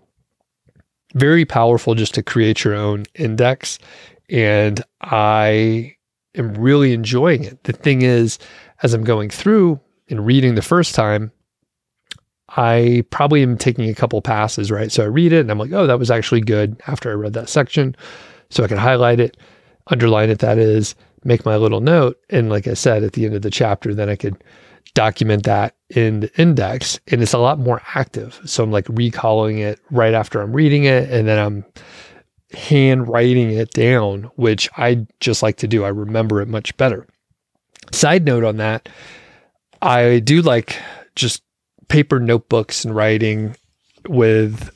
Very 1.15 1.45
powerful 1.45 1.95
just 1.95 2.13
to 2.13 2.23
create 2.23 2.63
your 2.63 2.75
own 2.75 3.05
index. 3.15 3.79
And 4.29 4.83
I 5.01 5.95
am 6.35 6.53
really 6.53 6.93
enjoying 6.93 7.43
it. 7.43 7.63
The 7.63 7.73
thing 7.73 8.03
is, 8.03 8.37
as 8.83 8.93
I'm 8.93 9.03
going 9.03 9.29
through 9.29 9.79
and 10.09 10.25
reading 10.25 10.55
the 10.55 10.61
first 10.61 10.93
time, 10.93 11.31
I 12.49 13.03
probably 13.09 13.41
am 13.41 13.57
taking 13.57 13.89
a 13.89 13.95
couple 13.95 14.21
passes, 14.21 14.71
right? 14.71 14.91
So 14.91 15.03
I 15.03 15.07
read 15.07 15.33
it 15.33 15.39
and 15.39 15.51
I'm 15.51 15.57
like, 15.57 15.73
oh, 15.73 15.87
that 15.87 15.99
was 15.99 16.11
actually 16.11 16.41
good 16.41 16.79
after 16.87 17.09
I 17.09 17.15
read 17.15 17.33
that 17.33 17.49
section. 17.49 17.95
So 18.49 18.63
I 18.63 18.67
can 18.67 18.77
highlight 18.77 19.19
it, 19.19 19.37
underline 19.87 20.29
it, 20.29 20.39
that 20.39 20.57
is, 20.57 20.95
make 21.23 21.45
my 21.45 21.57
little 21.57 21.81
note. 21.81 22.19
And 22.29 22.49
like 22.49 22.67
I 22.67 22.75
said, 22.75 23.03
at 23.03 23.13
the 23.13 23.25
end 23.25 23.33
of 23.33 23.41
the 23.41 23.49
chapter, 23.49 23.93
then 23.93 24.09
I 24.09 24.15
could 24.15 24.43
document 24.95 25.43
that 25.43 25.75
in 25.89 26.21
the 26.21 26.41
index 26.41 26.99
and 27.07 27.21
it's 27.21 27.33
a 27.33 27.37
lot 27.37 27.59
more 27.59 27.81
active. 27.93 28.39
So 28.45 28.63
I'm 28.63 28.71
like 28.71 28.87
recalling 28.89 29.59
it 29.59 29.79
right 29.91 30.15
after 30.15 30.41
I'm 30.41 30.53
reading 30.53 30.85
it 30.85 31.11
and 31.11 31.27
then 31.27 31.37
I'm 31.37 31.65
hand 32.57 33.07
writing 33.07 33.51
it 33.51 33.71
down, 33.71 34.31
which 34.35 34.67
I 34.77 35.05
just 35.19 35.43
like 35.43 35.57
to 35.57 35.67
do. 35.67 35.83
I 35.83 35.89
remember 35.89 36.41
it 36.41 36.47
much 36.47 36.75
better. 36.77 37.05
Side 37.91 38.25
note 38.25 38.43
on 38.43 38.57
that, 38.57 38.89
I 39.81 40.19
do 40.19 40.41
like 40.41 40.81
just 41.15 41.43
paper 41.87 42.19
notebooks 42.19 42.83
and 42.83 42.95
writing 42.95 43.55
with 44.07 44.71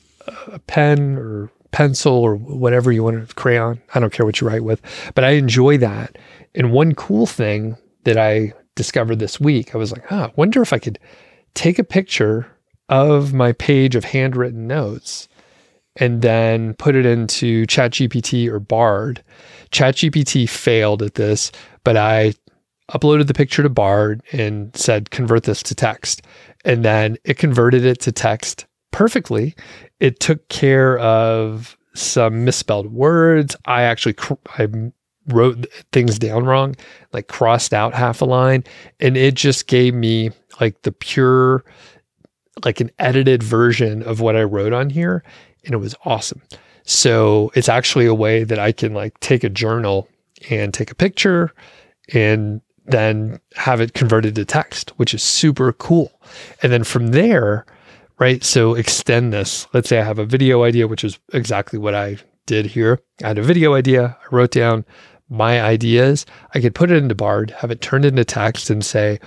a 0.46 0.58
pen 0.60 1.16
or 1.16 1.50
pencil 1.72 2.12
or 2.12 2.36
whatever 2.36 2.92
you 2.92 3.02
want 3.02 3.26
to 3.26 3.34
crayon. 3.34 3.80
I 3.94 4.00
don't 4.00 4.12
care 4.12 4.26
what 4.26 4.40
you 4.40 4.46
write 4.46 4.64
with, 4.64 4.82
but 5.14 5.24
I 5.24 5.30
enjoy 5.30 5.78
that. 5.78 6.18
And 6.54 6.72
one 6.72 6.94
cool 6.94 7.26
thing 7.26 7.76
that 8.04 8.18
I 8.18 8.52
discovered 8.80 9.18
this 9.18 9.38
week, 9.38 9.74
I 9.74 9.78
was 9.78 9.92
like, 9.92 10.06
huh, 10.06 10.30
I 10.30 10.32
wonder 10.36 10.62
if 10.62 10.72
I 10.72 10.78
could 10.78 10.98
take 11.52 11.78
a 11.78 11.84
picture 11.84 12.46
of 12.88 13.34
my 13.34 13.52
page 13.52 13.94
of 13.94 14.04
handwritten 14.04 14.66
notes 14.66 15.28
and 15.96 16.22
then 16.22 16.72
put 16.72 16.96
it 16.96 17.04
into 17.04 17.66
ChatGPT 17.66 18.48
or 18.48 18.58
Bard. 18.58 19.22
ChatGPT 19.70 20.48
failed 20.48 21.02
at 21.02 21.16
this, 21.16 21.52
but 21.84 21.98
I 21.98 22.32
uploaded 22.90 23.26
the 23.26 23.34
picture 23.34 23.62
to 23.62 23.68
Bard 23.68 24.22
and 24.32 24.74
said, 24.74 25.10
convert 25.10 25.42
this 25.42 25.62
to 25.64 25.74
text. 25.74 26.22
And 26.64 26.82
then 26.82 27.18
it 27.24 27.36
converted 27.36 27.84
it 27.84 28.00
to 28.00 28.12
text 28.12 28.64
perfectly. 28.92 29.54
It 30.00 30.20
took 30.20 30.48
care 30.48 30.98
of 31.00 31.76
some 31.92 32.46
misspelled 32.46 32.90
words. 32.90 33.56
I 33.66 33.82
actually 33.82 34.14
cr- 34.14 34.34
I 34.56 34.68
wrote 35.32 35.66
things 35.92 36.18
down 36.18 36.44
wrong, 36.44 36.76
like 37.12 37.28
crossed 37.28 37.72
out 37.72 37.94
half 37.94 38.20
a 38.20 38.24
line, 38.24 38.64
and 38.98 39.16
it 39.16 39.34
just 39.34 39.66
gave 39.66 39.94
me 39.94 40.30
like 40.60 40.82
the 40.82 40.92
pure 40.92 41.64
like 42.64 42.80
an 42.80 42.90
edited 42.98 43.42
version 43.42 44.02
of 44.02 44.20
what 44.20 44.36
I 44.36 44.42
wrote 44.42 44.74
on 44.74 44.90
here 44.90 45.22
and 45.64 45.74
it 45.74 45.78
was 45.78 45.94
awesome. 46.04 46.42
So 46.84 47.50
it's 47.54 47.68
actually 47.68 48.06
a 48.06 48.14
way 48.14 48.44
that 48.44 48.58
I 48.58 48.72
can 48.72 48.94
like 48.94 49.18
take 49.20 49.44
a 49.44 49.48
journal 49.48 50.08
and 50.48 50.72
take 50.72 50.90
a 50.90 50.94
picture 50.94 51.52
and 52.12 52.60
then 52.86 53.38
have 53.54 53.80
it 53.80 53.94
converted 53.94 54.34
to 54.34 54.44
text, 54.44 54.90
which 54.96 55.14
is 55.14 55.22
super 55.22 55.72
cool. 55.74 56.10
And 56.62 56.72
then 56.72 56.82
from 56.82 57.08
there, 57.08 57.66
right? 58.18 58.42
So 58.42 58.74
extend 58.74 59.32
this. 59.32 59.66
Let's 59.72 59.88
say 59.88 60.00
I 60.00 60.04
have 60.04 60.18
a 60.18 60.26
video 60.26 60.64
idea, 60.64 60.88
which 60.88 61.04
is 61.04 61.18
exactly 61.32 61.78
what 61.78 61.94
I 61.94 62.16
did 62.46 62.66
here. 62.66 63.00
I 63.22 63.28
had 63.28 63.38
a 63.38 63.42
video 63.42 63.74
idea. 63.74 64.18
I 64.20 64.34
wrote 64.34 64.50
down 64.50 64.84
my 65.30 65.62
ideas. 65.62 66.26
I 66.54 66.60
could 66.60 66.74
put 66.74 66.90
it 66.90 66.96
into 66.96 67.14
Bard, 67.14 67.52
have 67.52 67.70
it 67.70 67.80
turned 67.80 68.04
into 68.04 68.24
text 68.24 68.68
and 68.68 68.84
say, 68.84 69.18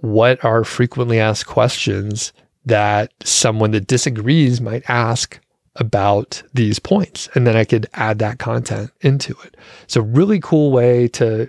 what 0.00 0.42
are 0.44 0.64
frequently 0.64 1.20
asked 1.20 1.46
questions 1.46 2.32
that 2.64 3.12
someone 3.24 3.72
that 3.72 3.86
disagrees 3.86 4.60
might 4.60 4.88
ask 4.88 5.38
about 5.76 6.42
these 6.54 6.78
points. 6.78 7.28
And 7.34 7.46
then 7.46 7.56
I 7.56 7.64
could 7.64 7.86
add 7.94 8.18
that 8.18 8.38
content 8.38 8.90
into 9.00 9.34
it. 9.44 9.56
So, 9.86 10.00
really 10.00 10.40
cool 10.40 10.72
way 10.72 11.08
to 11.08 11.48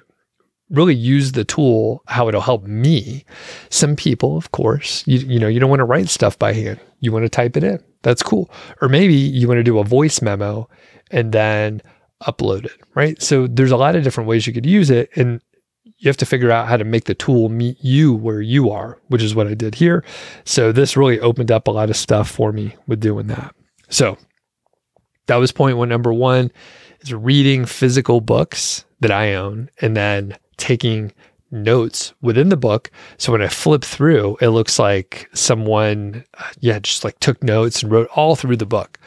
really 0.70 0.96
use 0.96 1.34
the 1.34 1.44
tool, 1.44 2.02
how 2.08 2.30
it'll 2.30 2.42
help 2.42 2.64
me. 2.64 3.26
Some 3.70 3.96
people, 3.96 4.38
of 4.38 4.52
course, 4.52 5.06
you, 5.06 5.20
you 5.20 5.40
know, 5.40 5.50
you 5.50 5.60
don't 5.60 5.70
want 5.70 5.82
to 5.82 5.86
write 5.86 6.08
stuff 6.08 6.40
by 6.40 6.54
hand. 6.54 6.80
You 7.02 7.12
want 7.12 7.26
to 7.26 7.30
type 7.30 7.58
it 7.58 7.64
in. 7.64 7.84
That's 8.04 8.24
cool. 8.24 8.50
Or 8.82 8.88
maybe 8.88 9.14
you 9.14 9.48
want 9.48 9.58
to 9.58 9.64
do 9.64 9.80
a 9.80 9.84
voice 9.84 10.22
memo 10.22 10.70
and 11.12 11.34
then 11.34 11.82
upload 12.22 12.66
it, 12.66 12.80
right? 12.96 13.22
So 13.22 13.48
there's 13.48 13.72
a 13.72 13.78
lot 13.78 13.96
of 13.96 14.04
different 14.04 14.28
ways 14.28 14.48
you 14.48 14.54
could 14.54 14.66
use 14.66 14.90
it. 14.90 15.10
And 15.16 15.42
you 15.98 16.10
have 16.10 16.18
to 16.18 16.26
figure 16.26 16.52
out 16.52 16.68
how 16.68 16.78
to 16.78 16.84
make 16.84 17.06
the 17.06 17.14
tool 17.14 17.50
meet 17.50 17.78
you 17.84 18.14
where 18.14 18.42
you 18.42 18.72
are, 18.72 19.00
which 19.10 19.22
is 19.22 19.36
what 19.36 19.48
I 19.48 19.54
did 19.54 19.76
here. 19.76 20.04
So 20.46 20.72
this 20.72 20.98
really 20.98 21.20
opened 21.20 21.52
up 21.52 21.68
a 21.68 21.72
lot 21.72 21.92
of 21.92 21.96
stuff 21.96 22.30
for 22.30 22.52
me 22.52 22.76
with 22.88 23.00
doing 23.00 23.28
that. 23.28 23.56
So 23.90 24.18
that 25.28 25.36
was 25.36 25.52
point 25.52 25.78
one. 25.78 25.90
Number 25.90 26.12
one 26.12 26.52
is 27.02 27.14
reading 27.14 27.66
physical 27.66 28.20
books 28.20 28.84
that 29.02 29.12
I 29.12 29.36
own 29.36 29.70
and 29.80 29.96
then 29.96 30.38
taking 30.58 31.14
notes 31.52 32.14
within 32.22 32.50
the 32.50 32.58
book. 32.58 32.90
So 33.18 33.32
when 33.32 33.42
I 33.42 33.48
flip 33.48 33.84
through, 33.84 34.38
it 34.42 34.50
looks 34.50 34.80
like 34.80 35.30
someone, 35.34 36.24
uh, 36.38 36.50
yeah, 36.60 36.80
just 36.80 37.04
like 37.04 37.20
took 37.20 37.44
notes 37.44 37.84
and 37.84 37.92
wrote 37.92 38.10
all 38.16 38.36
through 38.36 38.58
the 38.58 38.66
book. 38.66 38.98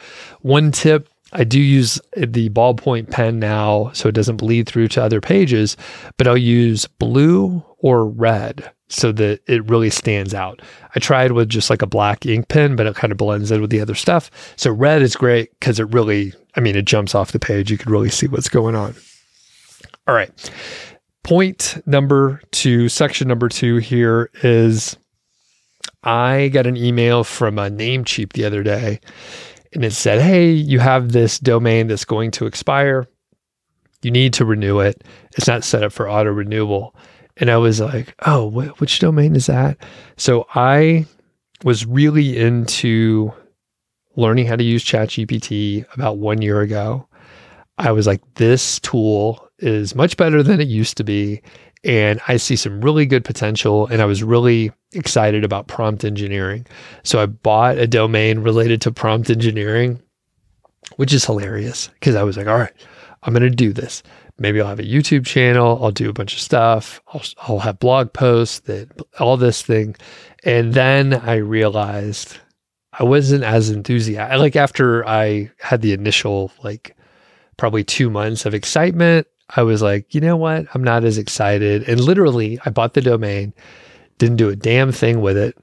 One 0.41 0.71
tip 0.71 1.09
I 1.35 1.43
do 1.43 1.59
use 1.59 1.99
the 2.15 2.49
ballpoint 2.49 3.11
pen 3.11 3.39
now 3.39 3.91
so 3.91 4.07
it 4.07 4.15
doesn't 4.15 4.37
bleed 4.37 4.67
through 4.67 4.87
to 4.89 5.03
other 5.03 5.19
pages, 5.19 5.75
but 6.17 6.27
I'll 6.27 6.37
use 6.37 6.87
blue 6.87 7.63
or 7.79 8.07
red 8.07 8.71
so 8.87 9.11
that 9.11 9.41
it 9.45 9.69
really 9.69 9.89
stands 9.89 10.33
out. 10.33 10.61
I 10.95 10.99
tried 10.99 11.33
with 11.33 11.49
just 11.49 11.69
like 11.69 11.81
a 11.81 11.87
black 11.87 12.25
ink 12.25 12.47
pen, 12.47 12.77
but 12.77 12.85
it 12.85 12.95
kind 12.95 13.11
of 13.11 13.17
blends 13.17 13.51
in 13.51 13.59
with 13.59 13.69
the 13.69 13.81
other 13.81 13.95
stuff. 13.95 14.31
So 14.55 14.71
red 14.71 15.01
is 15.01 15.17
great 15.17 15.51
because 15.59 15.77
it 15.77 15.91
really, 15.93 16.33
I 16.55 16.61
mean, 16.61 16.77
it 16.77 16.85
jumps 16.85 17.13
off 17.13 17.33
the 17.33 17.39
page. 17.39 17.69
You 17.69 17.77
can 17.77 17.91
really 17.91 18.09
see 18.09 18.27
what's 18.27 18.49
going 18.49 18.75
on. 18.75 18.95
All 20.07 20.15
right. 20.15 20.31
Point 21.23 21.81
number 21.85 22.41
two, 22.51 22.87
section 22.87 23.27
number 23.27 23.49
two 23.49 23.77
here 23.77 24.29
is 24.41 24.95
I 26.03 26.47
got 26.49 26.65
an 26.65 26.77
email 26.77 27.25
from 27.25 27.59
a 27.59 27.69
Namecheap 27.69 28.33
the 28.33 28.45
other 28.45 28.63
day 28.63 29.01
and 29.75 29.83
it 29.85 29.91
said, 29.91 30.21
Hey, 30.21 30.49
you 30.51 30.79
have 30.79 31.11
this 31.11 31.37
domain 31.37 31.87
that's 31.87 32.05
going 32.05 32.31
to 32.31 32.45
expire. 32.45 33.07
You 34.01 34.11
need 34.11 34.33
to 34.33 34.45
renew 34.45 34.79
it. 34.79 35.03
It's 35.37 35.47
not 35.47 35.63
set 35.63 35.83
up 35.83 35.91
for 35.91 36.09
auto 36.09 36.31
renewal. 36.31 36.95
And 37.37 37.51
I 37.51 37.57
was 37.57 37.81
like, 37.81 38.15
oh, 38.25 38.49
wh- 38.49 38.79
which 38.79 38.99
domain 38.99 39.35
is 39.35 39.47
that? 39.47 39.77
So 40.15 40.47
I 40.55 41.05
was 41.63 41.85
really 41.85 42.37
into 42.37 43.33
learning 44.15 44.45
how 44.45 44.55
to 44.55 44.63
use 44.63 44.85
ChatGPT 44.85 45.85
about 45.93 46.17
one 46.17 46.41
year 46.41 46.61
ago. 46.61 47.07
I 47.77 47.91
was 47.91 48.07
like, 48.07 48.21
this 48.35 48.79
tool 48.79 49.49
is 49.59 49.95
much 49.95 50.15
better 50.15 50.41
than 50.41 50.61
it 50.61 50.67
used 50.67 50.95
to 50.97 51.03
be. 51.03 51.41
And 51.85 52.19
I 52.27 52.37
see 52.37 52.55
some 52.55 52.81
really 52.81 53.05
good 53.05 53.23
potential. 53.23 53.87
And 53.87 54.01
I 54.01 54.05
was 54.05 54.23
really 54.23 54.71
excited 54.93 55.43
about 55.43 55.67
prompt 55.67 56.03
engineering. 56.03 56.65
So 57.03 57.21
I 57.21 57.27
bought 57.27 57.77
a 57.77 57.87
domain 57.87 58.39
related 58.39 58.81
to 58.81 58.91
prompt 58.91 59.29
engineering, 59.29 60.01
which 60.95 61.13
is 61.13 61.25
hilarious 61.25 61.89
because 61.99 62.15
I 62.15 62.23
was 62.23 62.37
like, 62.37 62.47
all 62.47 62.57
right, 62.57 62.73
I'm 63.23 63.33
going 63.33 63.43
to 63.43 63.49
do 63.49 63.71
this 63.71 64.03
maybe 64.37 64.59
I'll 64.59 64.67
have 64.67 64.79
a 64.79 64.83
YouTube 64.83 65.25
channel. 65.25 65.79
I'll 65.81 65.91
do 65.91 66.09
a 66.09 66.13
bunch 66.13 66.33
of 66.33 66.39
stuff. 66.39 67.01
I'll, 67.07 67.23
I'll 67.39 67.59
have 67.59 67.79
blog 67.79 68.13
posts 68.13 68.59
that 68.61 68.89
all 69.19 69.37
this 69.37 69.61
thing. 69.61 69.95
And 70.43 70.73
then 70.73 71.13
I 71.13 71.35
realized 71.35 72.37
I 72.93 73.03
wasn't 73.03 73.43
as 73.43 73.69
enthusiastic. 73.69 74.39
Like 74.39 74.55
after 74.55 75.07
I 75.07 75.51
had 75.59 75.81
the 75.81 75.93
initial, 75.93 76.51
like 76.63 76.95
probably 77.57 77.83
two 77.83 78.09
months 78.09 78.45
of 78.45 78.53
excitement, 78.53 79.27
I 79.49 79.63
was 79.63 79.81
like, 79.81 80.13
you 80.13 80.21
know 80.21 80.37
what? 80.37 80.65
I'm 80.73 80.83
not 80.83 81.03
as 81.03 81.17
excited. 81.17 81.87
And 81.87 81.99
literally, 81.99 82.59
I 82.65 82.69
bought 82.69 82.93
the 82.93 83.01
domain, 83.01 83.53
didn't 84.17 84.37
do 84.37 84.49
a 84.49 84.55
damn 84.55 84.91
thing 84.91 85.21
with 85.21 85.37
it. 85.37 85.57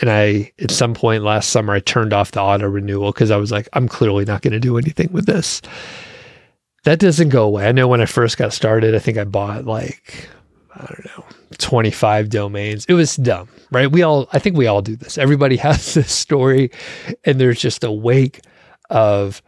And 0.00 0.10
I, 0.10 0.52
at 0.60 0.70
some 0.70 0.94
point 0.94 1.22
last 1.22 1.50
summer, 1.50 1.74
I 1.74 1.80
turned 1.80 2.12
off 2.12 2.32
the 2.32 2.40
auto 2.40 2.66
renewal 2.66 3.12
because 3.12 3.30
I 3.30 3.36
was 3.36 3.52
like, 3.52 3.68
I'm 3.74 3.88
clearly 3.88 4.24
not 4.24 4.42
going 4.42 4.52
to 4.52 4.60
do 4.60 4.78
anything 4.78 5.10
with 5.12 5.26
this 5.26 5.60
that 6.84 6.98
doesn't 6.98 7.28
go 7.28 7.44
away. 7.44 7.66
I 7.66 7.72
know 7.72 7.88
when 7.88 8.00
I 8.00 8.06
first 8.06 8.38
got 8.38 8.52
started, 8.52 8.94
I 8.94 8.98
think 8.98 9.16
I 9.18 9.24
bought 9.24 9.64
like, 9.64 10.28
I 10.74 10.86
don't 10.86 11.06
know, 11.06 11.24
25 11.58 12.28
domains. 12.28 12.84
It 12.86 12.94
was 12.94 13.16
dumb, 13.16 13.48
right? 13.70 13.90
We 13.90 14.02
all, 14.02 14.28
I 14.32 14.38
think 14.38 14.56
we 14.56 14.66
all 14.66 14.82
do 14.82 14.96
this. 14.96 15.18
Everybody 15.18 15.56
has 15.58 15.94
this 15.94 16.12
story, 16.12 16.70
and 17.24 17.40
there's 17.40 17.60
just 17.60 17.84
a 17.84 17.92
wake 17.92 18.40
of 18.90 19.42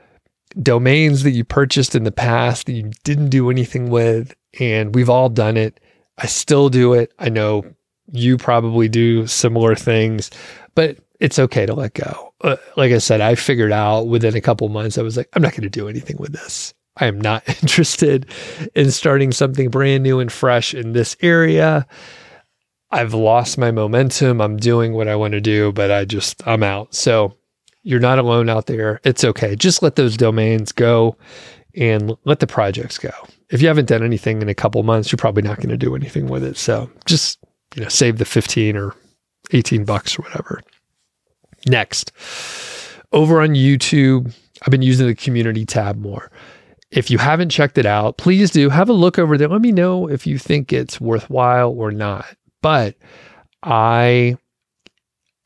domains 0.63 1.23
that 1.23 1.33
you 1.33 1.45
purchased 1.45 1.95
in 1.95 2.05
the 2.05 2.13
past 2.13 2.67
that 2.67 2.73
you 2.73 2.91
didn't 3.03 3.31
do 3.31 3.51
anything 3.51 3.91
with. 3.91 4.35
And 4.61 4.95
we've 4.95 5.11
all 5.11 5.29
done 5.29 5.57
it. 5.57 5.81
I 6.19 6.27
still 6.27 6.69
do 6.69 6.93
it. 6.93 7.13
I 7.19 7.29
know 7.29 7.65
you 8.13 8.37
probably 8.37 8.89
do 8.89 9.27
similar 9.27 9.75
things, 9.75 10.31
but 10.75 10.99
it's 11.21 11.39
okay 11.39 11.67
to 11.67 11.75
let 11.75 11.95
go. 11.95 12.33
Uh, 12.43 12.57
like 12.77 12.93
I 12.93 12.99
said, 12.99 13.21
I 13.21 13.35
figured 13.35 13.73
out 13.73 14.09
within 14.09 14.37
a 14.37 14.41
couple 14.41 14.69
months, 14.69 14.99
I 14.99 15.03
was 15.03 15.17
like, 15.17 15.29
I'm 15.33 15.43
not 15.43 15.53
going 15.53 15.63
to 15.63 15.71
do 15.71 15.89
anything 15.89 16.17
with 16.19 16.33
this. 16.33 16.75
I 16.97 17.07
am 17.07 17.21
not 17.21 17.49
interested 17.63 18.27
in 18.75 18.91
starting 18.91 19.33
something 19.33 19.71
brand 19.71 20.03
new 20.03 20.21
and 20.21 20.31
fresh 20.31 20.75
in 20.75 20.93
this 20.93 21.17
area. 21.21 21.87
I've 22.91 23.15
lost 23.15 23.59
my 23.59 23.73
momentum. 23.73 24.41
I'm 24.41 24.57
doing 24.57 24.93
what 24.93 25.09
I 25.09 25.17
want 25.17 25.33
to 25.33 25.41
do, 25.41 25.73
but 25.73 25.91
I 25.91 26.05
just, 26.05 26.47
I'm 26.47 26.63
out. 26.63 26.95
So 26.95 27.37
you're 27.85 28.01
not 28.01 28.19
alone 28.19 28.49
out 28.49 28.67
there. 28.67 29.01
It's 29.05 29.23
okay. 29.23 29.55
Just 29.55 29.83
let 29.83 29.95
those 29.95 30.17
domains 30.17 30.73
go 30.73 31.17
and 31.77 32.17
let 32.25 32.41
the 32.41 32.47
projects 32.47 32.99
go. 32.99 33.13
If 33.51 33.63
you 33.63 33.69
haven't 33.69 33.89
done 33.89 34.03
anything 34.03 34.43
in 34.43 34.49
a 34.49 34.55
couple 34.55 34.83
months, 34.83 35.13
you're 35.13 35.19
probably 35.19 35.43
not 35.43 35.59
going 35.59 35.69
to 35.69 35.77
do 35.77 35.95
anything 35.95 36.27
with 36.27 36.43
it. 36.43 36.57
So 36.57 36.91
just, 37.05 37.39
you 37.77 37.83
know, 37.83 37.89
save 37.89 38.19
the 38.19 38.25
15 38.25 38.77
or 38.77 38.97
18 39.53 39.85
bucks 39.85 40.19
or 40.19 40.23
whatever. 40.23 40.63
Next, 41.67 42.11
over 43.13 43.41
on 43.41 43.51
YouTube, 43.51 44.35
I've 44.63 44.71
been 44.71 44.83
using 44.83 45.07
the 45.07 45.15
community 45.15 45.67
tab 45.67 45.99
more. 45.99 46.31
If 46.91 47.11
you 47.11 47.19
haven't 47.19 47.51
checked 47.51 47.77
it 47.77 47.87
out, 47.87 48.17
please 48.17 48.51
do 48.51 48.71
have 48.71 48.89
a 48.89 48.95
look 48.95 49.19
over 49.19 49.37
there. 49.37 49.49
Let 49.49 49.61
me 49.61 49.73
know 49.73 50.09
if 50.09 50.27
you 50.27 50.39
think 50.39 50.73
it's 50.73 51.01
worthwhile 51.01 51.71
or 51.71 51.91
not. 51.91 52.27
But 52.63 52.97
I 53.63 54.39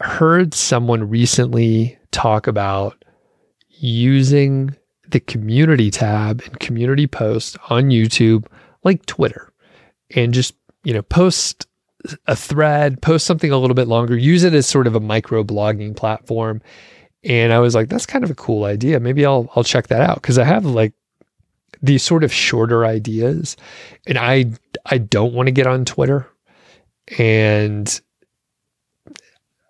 heard 0.01 0.55
someone 0.55 1.09
recently 1.09 1.98
talk 2.11 2.47
about 2.47 3.05
using 3.69 4.75
the 5.09 5.21
community 5.21 5.91
tab 5.91 6.43
and 6.45 6.61
community 6.61 7.07
posts 7.07 7.57
on 7.71 7.85
YouTube 7.85 8.47
like 8.85 9.07
Twitter 9.07 9.53
and 10.15 10.35
just, 10.35 10.55
you 10.85 10.93
know, 10.93 11.03
post 11.03 11.67
a 12.27 12.37
thread, 12.37 13.03
post 13.03 13.27
something 13.27 13.51
a 13.51 13.59
little 13.59 13.75
bit 13.75 13.89
longer, 13.89 14.17
use 14.17 14.45
it 14.45 14.55
as 14.55 14.67
sort 14.67 14.87
of 14.87 14.95
a 14.95 15.01
micro 15.01 15.43
blogging 15.43 15.97
platform. 15.97 16.63
And 17.25 17.53
I 17.53 17.59
was 17.59 17.75
like, 17.75 17.89
that's 17.89 18.07
kind 18.07 18.25
of 18.25 18.31
a 18.31 18.35
cool 18.35 18.65
idea. 18.65 19.01
Maybe 19.01 19.27
I'll 19.27 19.51
I'll 19.57 19.65
check 19.65 19.89
that 19.89 20.01
out 20.01 20.23
because 20.23 20.39
I 20.39 20.45
have 20.45 20.65
like 20.65 20.93
these 21.83 22.03
sort 22.03 22.25
of 22.25 22.33
shorter 22.33 22.85
ideas, 22.85 23.57
and 24.07 24.19
I 24.19 24.53
I 24.87 24.99
don't 24.99 25.35
want 25.35 25.49
to 25.49 25.53
get 25.53 25.67
on 25.67 25.85
Twitter, 25.85 26.31
and 27.19 28.01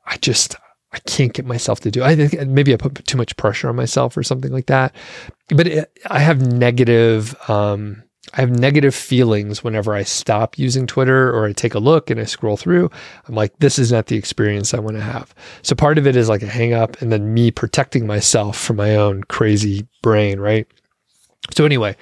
I 0.07 0.17
just 0.19 0.57
I 0.93 0.99
can't 1.01 1.35
get 1.35 1.45
myself 1.45 1.81
to 1.81 1.91
do. 1.91 2.03
I 2.03 2.17
think 2.17 2.49
maybe 2.49 2.73
I 2.73 2.77
put 2.77 3.05
too 3.07 3.19
much 3.19 3.37
pressure 3.37 3.69
on 3.69 3.77
myself 3.77 4.17
or 4.17 4.23
something 4.23 4.53
like 4.53 4.67
that. 4.67 4.95
But 5.49 5.67
it, 5.67 5.99
I 6.07 6.21
have 6.21 6.41
negative 6.41 7.37
um, 7.49 8.03
I 8.35 8.41
have 8.41 8.51
negative 8.51 8.95
feelings 8.95 9.65
whenever 9.65 9.95
I 9.95 10.03
stop 10.03 10.59
using 10.59 10.87
Twitter 10.87 11.31
or 11.31 11.47
I 11.47 11.53
take 11.53 11.75
a 11.75 11.79
look 11.79 12.11
and 12.11 12.21
I 12.21 12.25
scroll 12.25 12.57
through. 12.57 12.91
I'm 13.27 13.35
like, 13.35 13.59
this 13.59 13.79
is 13.79 13.91
not 13.93 14.07
the 14.07 14.17
experience 14.17 14.75
I 14.75 14.81
want 14.81 14.97
to 14.97 15.03
have. 15.03 15.35
So 15.63 15.75
part 15.75 15.99
of 15.99 16.07
it 16.07 16.17
is 16.17 16.29
like 16.29 16.43
a 16.43 16.47
hang 16.47 16.75
up 16.75 17.01
and 17.01 17.11
then 17.11 17.33
me 17.33 17.51
protecting 17.51 18.07
myself 18.07 18.59
from 18.59 18.77
my 18.77 18.97
own 18.97 19.25
crazy 19.25 19.87
brain, 20.03 20.41
right? 20.41 20.67
So 21.55 21.65
anyway, 21.65 21.97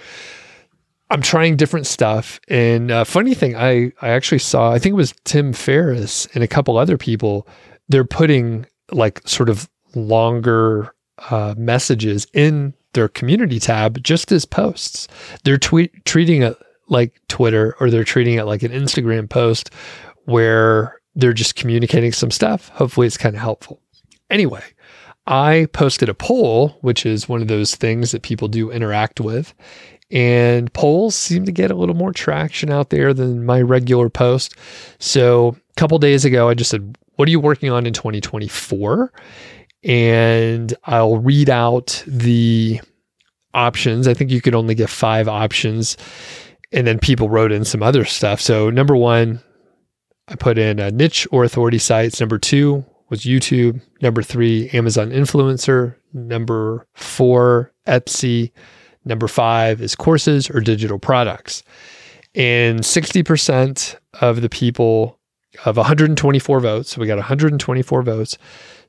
I'm 1.10 1.22
trying 1.22 1.56
different 1.56 1.86
stuff. 1.86 2.40
And 2.48 2.90
uh, 2.90 3.04
funny 3.04 3.34
thing, 3.34 3.54
I, 3.54 3.92
I 4.02 4.08
actually 4.08 4.40
saw, 4.40 4.72
I 4.72 4.78
think 4.78 4.94
it 4.94 4.96
was 4.96 5.14
Tim 5.24 5.52
Ferriss 5.52 6.26
and 6.34 6.42
a 6.42 6.48
couple 6.48 6.76
other 6.76 6.98
people, 6.98 7.46
they're 7.88 8.04
putting 8.04 8.66
like 8.92 9.26
sort 9.26 9.48
of 9.48 9.68
longer 9.94 10.94
uh, 11.30 11.54
messages 11.56 12.26
in 12.32 12.74
their 12.92 13.08
community 13.08 13.60
tab 13.60 14.02
just 14.02 14.32
as 14.32 14.44
posts. 14.44 15.08
They're 15.44 15.58
tweet, 15.58 16.04
treating 16.04 16.42
it 16.42 16.56
like 16.88 17.20
Twitter 17.28 17.76
or 17.80 17.90
they're 17.90 18.04
treating 18.04 18.34
it 18.34 18.44
like 18.44 18.62
an 18.62 18.72
Instagram 18.72 19.28
post 19.28 19.70
where 20.24 21.00
they're 21.14 21.32
just 21.32 21.56
communicating 21.56 22.12
some 22.12 22.30
stuff. 22.30 22.68
Hopefully, 22.70 23.06
it's 23.06 23.16
kind 23.16 23.34
of 23.34 23.40
helpful. 23.40 23.80
Anyway, 24.30 24.62
I 25.26 25.68
posted 25.72 26.08
a 26.08 26.14
poll, 26.14 26.76
which 26.80 27.06
is 27.06 27.28
one 27.28 27.42
of 27.42 27.48
those 27.48 27.74
things 27.74 28.12
that 28.12 28.22
people 28.22 28.48
do 28.48 28.70
interact 28.70 29.20
with. 29.20 29.54
And 30.10 30.72
polls 30.72 31.16
seem 31.16 31.46
to 31.46 31.52
get 31.52 31.72
a 31.72 31.74
little 31.74 31.96
more 31.96 32.12
traction 32.12 32.70
out 32.70 32.90
there 32.90 33.12
than 33.12 33.44
my 33.44 33.60
regular 33.60 34.08
post. 34.08 34.54
So, 35.00 35.56
couple 35.76 35.98
days 35.98 36.24
ago, 36.24 36.48
I 36.48 36.54
just 36.54 36.70
said, 36.70 36.96
What 37.16 37.28
are 37.28 37.30
you 37.30 37.40
working 37.40 37.70
on 37.70 37.86
in 37.86 37.92
2024? 37.92 39.12
and 39.86 40.74
I'll 40.84 41.18
read 41.18 41.48
out 41.48 42.02
the 42.06 42.80
options. 43.54 44.08
I 44.08 44.14
think 44.14 44.30
you 44.30 44.42
could 44.42 44.54
only 44.54 44.74
get 44.74 44.90
five 44.90 45.28
options. 45.28 45.96
And 46.72 46.86
then 46.86 46.98
people 46.98 47.30
wrote 47.30 47.52
in 47.52 47.64
some 47.64 47.82
other 47.82 48.04
stuff. 48.04 48.40
So, 48.40 48.68
number 48.68 48.96
one, 48.96 49.40
I 50.28 50.34
put 50.34 50.58
in 50.58 50.80
a 50.80 50.90
niche 50.90 51.26
or 51.30 51.44
authority 51.44 51.78
sites. 51.78 52.20
Number 52.20 52.38
two 52.38 52.84
was 53.08 53.22
YouTube. 53.22 53.80
Number 54.02 54.22
three, 54.22 54.68
Amazon 54.70 55.10
influencer. 55.10 55.94
Number 56.12 56.86
four, 56.94 57.72
Etsy. 57.86 58.50
Number 59.04 59.28
five 59.28 59.80
is 59.80 59.94
courses 59.94 60.50
or 60.50 60.60
digital 60.60 60.98
products. 60.98 61.62
And 62.34 62.80
60% 62.80 63.96
of 64.20 64.40
the 64.40 64.48
people 64.48 65.20
of 65.64 65.76
124 65.76 66.60
votes, 66.60 66.90
so 66.90 67.00
we 67.00 67.06
got 67.06 67.16
124 67.16 68.02
votes, 68.02 68.38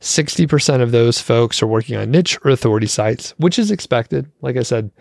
60% 0.02 0.82
of 0.82 0.92
those 0.92 1.20
folks 1.20 1.62
are 1.62 1.68
working 1.68 1.96
on 1.96 2.12
niche 2.12 2.38
or 2.44 2.52
authority 2.52 2.88
sites, 2.88 3.34
which 3.38 3.58
is 3.58 3.72
expected. 3.72 4.30
Like 4.42 4.58
I 4.58 4.64
said, 4.64 4.92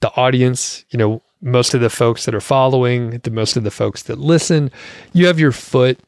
the 0.00 0.12
audience, 0.14 0.84
you 0.90 0.98
know, 0.98 1.22
most 1.42 1.74
of 1.74 1.80
the 1.80 1.90
folks 1.90 2.24
that 2.24 2.34
are 2.34 2.40
following, 2.40 3.18
the 3.18 3.30
most 3.30 3.56
of 3.56 3.64
the 3.64 3.70
folks 3.70 4.04
that 4.04 4.18
listen, 4.18 4.70
you 5.12 5.26
have 5.26 5.38
your 5.38 5.52
foot 5.52 5.98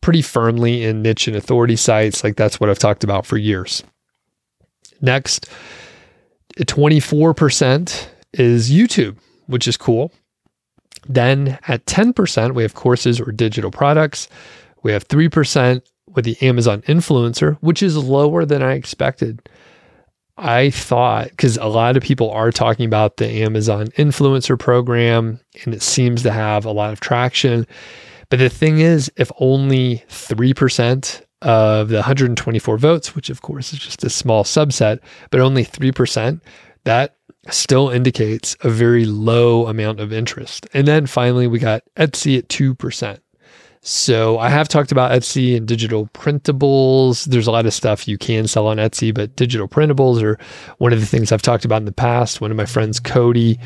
pretty 0.00 0.22
firmly 0.22 0.84
in 0.84 1.02
niche 1.02 1.26
and 1.28 1.36
authority 1.36 1.76
sites. 1.76 2.24
Like 2.24 2.36
that's 2.36 2.60
what 2.60 2.70
I've 2.70 2.78
talked 2.78 3.04
about 3.04 3.26
for 3.26 3.36
years. 3.36 3.82
Next, 5.00 5.48
24% 6.58 8.06
is 8.32 8.70
YouTube, 8.70 9.16
which 9.46 9.68
is 9.68 9.76
cool. 9.76 10.12
Then 11.06 11.58
at 11.68 11.86
10%, 11.86 12.54
we 12.54 12.62
have 12.62 12.74
courses 12.74 13.20
or 13.20 13.32
digital 13.32 13.70
products. 13.70 14.28
We 14.82 14.92
have 14.92 15.08
3% 15.08 15.82
with 16.08 16.24
the 16.24 16.40
Amazon 16.40 16.82
influencer, 16.82 17.56
which 17.60 17.82
is 17.82 17.96
lower 17.96 18.44
than 18.44 18.62
I 18.62 18.74
expected. 18.74 19.48
I 20.36 20.70
thought 20.70 21.28
because 21.30 21.56
a 21.58 21.66
lot 21.66 21.96
of 21.96 22.02
people 22.02 22.30
are 22.30 22.50
talking 22.50 22.86
about 22.86 23.18
the 23.18 23.28
Amazon 23.42 23.86
influencer 23.98 24.58
program 24.58 25.40
and 25.64 25.74
it 25.74 25.82
seems 25.82 26.22
to 26.22 26.32
have 26.32 26.64
a 26.64 26.72
lot 26.72 26.92
of 26.92 27.00
traction. 27.00 27.66
But 28.30 28.40
the 28.40 28.48
thing 28.48 28.80
is, 28.80 29.12
if 29.16 29.30
only 29.38 30.02
3% 30.08 31.22
of 31.42 31.88
the 31.88 31.96
124 31.96 32.78
votes, 32.78 33.14
which 33.14 33.30
of 33.30 33.42
course 33.42 33.72
is 33.72 33.78
just 33.78 34.02
a 34.02 34.10
small 34.10 34.44
subset, 34.44 34.98
but 35.30 35.40
only 35.40 35.64
3%, 35.64 36.40
that 36.84 37.13
still 37.50 37.90
indicates 37.90 38.56
a 38.62 38.70
very 38.70 39.04
low 39.04 39.66
amount 39.66 40.00
of 40.00 40.12
interest. 40.12 40.66
And 40.72 40.86
then 40.88 41.06
finally, 41.06 41.46
we 41.46 41.58
got 41.58 41.82
Etsy 41.96 42.38
at 42.38 42.48
2%. 42.48 43.18
So 43.86 44.38
I 44.38 44.48
have 44.48 44.66
talked 44.66 44.92
about 44.92 45.12
Etsy 45.12 45.54
and 45.54 45.68
digital 45.68 46.06
printables. 46.14 47.26
There's 47.26 47.46
a 47.46 47.50
lot 47.50 47.66
of 47.66 47.74
stuff 47.74 48.08
you 48.08 48.16
can 48.16 48.46
sell 48.46 48.66
on 48.66 48.78
Etsy, 48.78 49.12
but 49.12 49.36
digital 49.36 49.68
printables 49.68 50.22
are 50.22 50.38
one 50.78 50.94
of 50.94 51.00
the 51.00 51.06
things 51.06 51.32
I've 51.32 51.42
talked 51.42 51.66
about 51.66 51.82
in 51.82 51.84
the 51.84 51.92
past. 51.92 52.40
One 52.40 52.50
of 52.50 52.56
my 52.56 52.64
friends, 52.64 52.98
Cody 52.98 53.58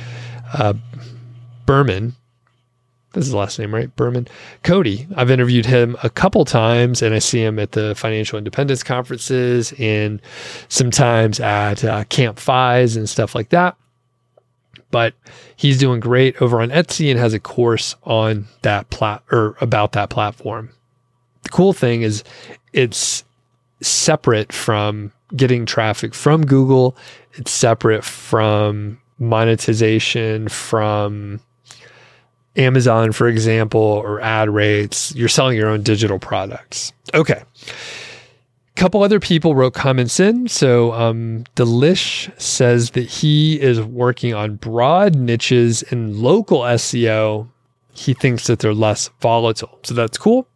uh, 0.55 0.75
Berman, 1.67 2.17
this 3.15 3.25
is 3.25 3.31
the 3.31 3.39
last 3.39 3.59
name, 3.59 3.75
right? 3.75 3.95
Berman. 3.97 4.29
Cody. 4.63 5.09
I've 5.17 5.31
interviewed 5.31 5.67
him 5.67 5.97
a 6.03 6.11
couple 6.11 6.45
times 6.45 7.01
and 7.01 7.15
I 7.15 7.19
see 7.21 7.43
him 7.43 7.59
at 7.59 7.73
the 7.73 7.95
financial 7.95 8.39
independence 8.39 8.83
conferences 8.83 9.73
and 9.79 10.21
sometimes 10.69 11.41
at 11.41 11.85
uh, 11.85 12.05
Camp 12.05 12.39
FIs 12.39 12.97
and 12.97 13.09
stuff 13.09 13.35
like 13.35 13.49
that 13.49 13.77
but 14.91 15.15
he's 15.57 15.79
doing 15.79 16.01
great 16.01 16.41
over 16.41 16.61
on 16.61 16.71
Etsy 16.71 17.11
and 17.11 17.19
has 17.19 17.35
a 17.35 17.41
course 17.41 17.95
on 18.05 18.47
that 18.63 18.89
plat 18.91 19.23
or 19.31 19.57
about 19.61 19.93
that 19.93 20.11
platform. 20.11 20.71
The 21.43 21.51
cool 21.51 21.73
thing 21.73 22.03
is 22.03 22.25
it's 22.73 23.25
separate 23.81 24.53
from 24.53 25.13
getting 25.37 25.67
traffic 25.67 26.15
from 26.15 26.47
Google. 26.47 26.97
It's 27.35 27.51
separate 27.51 28.05
from 28.05 29.01
monetization 29.19 30.49
from 30.49 31.41
Amazon, 32.57 33.13
for 33.13 33.29
example, 33.29 33.81
or 33.81 34.21
ad 34.21 34.51
rates. 34.51 35.15
You're 35.15 35.29
selling 35.29 35.57
your 35.57 35.69
own 35.69 35.83
digital 35.83 36.19
products. 36.19 36.93
Okay 37.15 37.43
A 37.43 38.81
couple 38.81 39.03
other 39.03 39.21
people 39.21 39.55
wrote 39.55 39.75
comments 39.75 40.19
in. 40.19 40.49
So 40.49 40.93
um, 40.93 41.45
Delish 41.57 42.31
says 42.41 42.91
that 42.91 43.07
he 43.07 43.61
is 43.61 43.81
working 43.81 44.35
on 44.35 44.57
broad 44.57 45.15
niches 45.15 45.83
in 45.83 46.21
local 46.21 46.61
SEO. 46.61 47.49
He 47.93 48.15
thinks 48.15 48.47
that 48.47 48.61
they're 48.61 48.75
less 48.75 49.11
volatile. 49.21 49.79
So 49.83 49.95
that's 49.95 50.19
cool. 50.19 50.49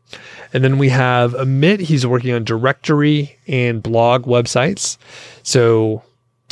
And 0.52 0.62
then 0.62 0.78
we 0.78 0.90
have 0.90 1.32
Amit. 1.32 1.80
He's 1.80 2.06
working 2.06 2.32
on 2.34 2.44
directory 2.44 3.38
and 3.46 3.82
blog 3.82 4.24
websites. 4.24 4.98
So 5.42 6.02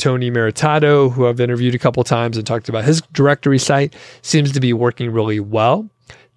Tony 0.01 0.31
Maritato, 0.31 1.11
who 1.11 1.27
I've 1.27 1.39
interviewed 1.39 1.75
a 1.75 1.79
couple 1.79 2.03
times 2.03 2.35
and 2.35 2.45
talked 2.45 2.67
about 2.67 2.83
his 2.85 3.01
directory 3.13 3.59
site, 3.59 3.93
seems 4.23 4.51
to 4.51 4.59
be 4.59 4.73
working 4.73 5.11
really 5.11 5.39
well. 5.39 5.87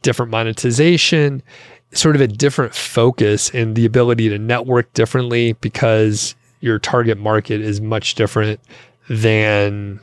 different 0.03 0.31
monetization, 0.31 1.43
sort 1.93 2.15
of 2.15 2.21
a 2.21 2.29
different 2.29 2.75
focus 2.75 3.49
and 3.55 3.75
the 3.75 3.87
ability 3.87 4.29
to 4.29 4.39
network 4.39 4.93
differently 4.93 5.55
because 5.55 6.35
your 6.61 6.79
target 6.79 7.17
market 7.17 7.63
is 7.63 7.81
much 7.81 8.15
different 8.17 8.61
than 9.09 9.99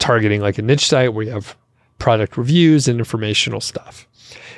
targeting 0.00 0.40
like 0.40 0.58
a 0.58 0.62
niche 0.62 0.88
site 0.88 1.14
where 1.14 1.24
you 1.24 1.30
have 1.30 1.56
product 2.00 2.36
reviews 2.36 2.88
and 2.88 2.98
informational 2.98 3.60
stuff. 3.60 4.08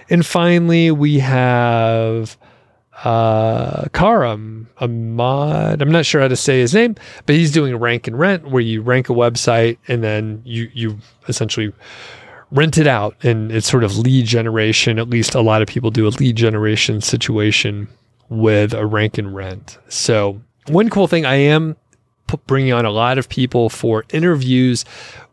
And 0.08 0.24
finally, 0.24 0.90
we 0.90 1.18
have 1.18 2.38
uh, 3.02 3.88
Karam 3.92 4.68
Ahmad. 4.78 5.82
I'm 5.82 5.90
not 5.90 6.06
sure 6.06 6.20
how 6.20 6.28
to 6.28 6.36
say 6.36 6.60
his 6.60 6.74
name, 6.74 6.94
but 7.26 7.34
he's 7.34 7.50
doing 7.50 7.72
a 7.72 7.78
rank 7.78 8.06
and 8.06 8.18
rent 8.18 8.48
where 8.48 8.62
you 8.62 8.82
rank 8.82 9.08
a 9.08 9.12
website 9.12 9.78
and 9.88 10.02
then 10.02 10.42
you 10.44 10.70
you 10.72 10.98
essentially 11.28 11.72
rent 12.50 12.78
it 12.78 12.86
out 12.86 13.16
and 13.24 13.50
it's 13.50 13.68
sort 13.68 13.84
of 13.84 13.98
lead 13.98 14.26
generation. 14.26 14.98
At 14.98 15.08
least 15.08 15.34
a 15.34 15.40
lot 15.40 15.62
of 15.62 15.68
people 15.68 15.90
do 15.90 16.06
a 16.06 16.10
lead 16.10 16.36
generation 16.36 17.00
situation 17.00 17.88
with 18.28 18.72
a 18.72 18.86
rank 18.86 19.18
and 19.18 19.34
rent. 19.34 19.78
So 19.88 20.40
one 20.68 20.88
cool 20.88 21.08
thing 21.08 21.26
I 21.26 21.34
am 21.34 21.76
bringing 22.46 22.72
on 22.72 22.84
a 22.84 22.90
lot 22.90 23.18
of 23.18 23.28
people 23.28 23.68
for 23.68 24.04
interviews 24.10 24.84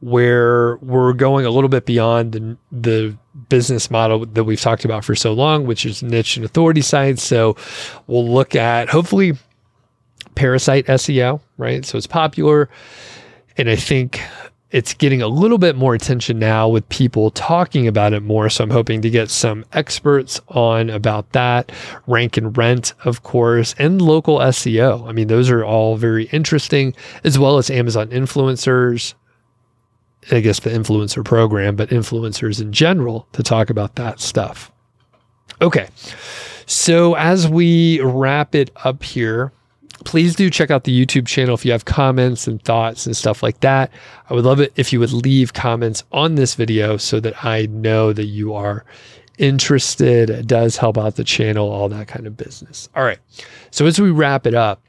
where 0.01 0.77
we're 0.77 1.13
going 1.13 1.45
a 1.45 1.49
little 1.49 1.69
bit 1.69 1.85
beyond 1.85 2.33
the 2.33 2.57
the 2.71 3.17
business 3.49 3.89
model 3.89 4.25
that 4.25 4.43
we've 4.43 4.59
talked 4.59 4.85
about 4.85 5.05
for 5.05 5.15
so 5.15 5.33
long, 5.33 5.65
which 5.65 5.85
is 5.85 6.03
niche 6.03 6.35
and 6.35 6.45
authority 6.45 6.81
sites. 6.81 7.23
So 7.23 7.55
we'll 8.07 8.27
look 8.27 8.55
at 8.55 8.89
hopefully 8.89 9.33
parasite 10.35 10.85
SEO, 10.87 11.41
right? 11.57 11.85
So 11.85 11.97
it's 11.97 12.07
popular. 12.07 12.69
And 13.57 13.69
I 13.69 13.75
think 13.75 14.21
it's 14.71 14.93
getting 14.93 15.21
a 15.21 15.27
little 15.27 15.57
bit 15.57 15.75
more 15.75 15.93
attention 15.93 16.39
now 16.39 16.67
with 16.67 16.87
people 16.89 17.29
talking 17.31 17.87
about 17.87 18.13
it 18.13 18.23
more. 18.23 18.49
So 18.49 18.63
I'm 18.63 18.69
hoping 18.69 19.01
to 19.01 19.09
get 19.09 19.29
some 19.29 19.65
experts 19.73 20.39
on 20.47 20.89
about 20.89 21.31
that. 21.33 21.71
Rank 22.07 22.37
and 22.37 22.57
rent, 22.57 22.93
of 23.03 23.23
course, 23.23 23.75
and 23.77 24.01
local 24.01 24.39
SEO. 24.39 25.07
I 25.07 25.11
mean, 25.11 25.27
those 25.27 25.49
are 25.49 25.63
all 25.63 25.97
very 25.97 26.25
interesting, 26.25 26.95
as 27.23 27.37
well 27.37 27.57
as 27.57 27.69
Amazon 27.69 28.07
influencers. 28.09 29.13
I 30.31 30.39
guess 30.39 30.59
the 30.59 30.69
influencer 30.69 31.25
program, 31.25 31.75
but 31.75 31.89
influencers 31.89 32.61
in 32.61 32.71
general 32.71 33.27
to 33.33 33.43
talk 33.43 33.69
about 33.69 33.95
that 33.95 34.19
stuff. 34.19 34.71
Okay. 35.61 35.89
So 36.65 37.15
as 37.15 37.47
we 37.47 37.99
wrap 38.01 38.55
it 38.55 38.69
up 38.85 39.03
here, 39.03 39.51
please 40.05 40.35
do 40.35 40.49
check 40.49 40.71
out 40.71 40.83
the 40.83 41.05
YouTube 41.05 41.27
channel 41.27 41.53
if 41.53 41.65
you 41.65 41.71
have 41.71 41.85
comments 41.85 42.47
and 42.47 42.61
thoughts 42.63 43.05
and 43.05 43.15
stuff 43.15 43.41
like 43.43 43.59
that. 43.61 43.91
I 44.29 44.33
would 44.33 44.45
love 44.45 44.59
it 44.59 44.73
if 44.75 44.91
you 44.91 44.99
would 44.99 45.13
leave 45.13 45.53
comments 45.53 46.03
on 46.11 46.35
this 46.35 46.55
video 46.55 46.97
so 46.97 47.19
that 47.19 47.45
I 47.45 47.67
know 47.67 48.13
that 48.13 48.25
you 48.25 48.53
are 48.53 48.85
interested. 49.37 50.29
It 50.29 50.47
does 50.47 50.77
help 50.77 50.97
out 50.97 51.15
the 51.15 51.23
channel, 51.23 51.69
all 51.69 51.89
that 51.89 52.07
kind 52.07 52.27
of 52.27 52.37
business. 52.37 52.89
All 52.95 53.03
right. 53.03 53.19
So 53.71 53.85
as 53.85 53.99
we 53.99 54.11
wrap 54.11 54.45
it 54.45 54.53
up, 54.53 54.81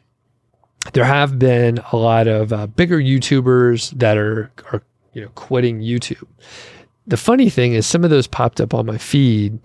there 0.93 1.05
have 1.05 1.39
been 1.39 1.79
a 1.93 1.97
lot 1.97 2.27
of 2.27 2.53
uh, 2.53 2.67
bigger 2.67 2.99
YouTubers 2.99 3.97
that 3.99 4.17
are, 4.17 4.51
are, 4.73 4.83
you 5.13 5.23
know, 5.23 5.29
quitting 5.35 5.81
YouTube. 5.81 6.27
The 7.07 7.17
funny 7.17 7.51
thing 7.51 7.75
is 7.75 7.87
some 7.87 8.05
of 8.05 8.11
those 8.11 8.27
popped 8.27 8.61
up 8.61 8.75
on 8.75 8.87
my 8.87 8.99
feed 8.99 9.59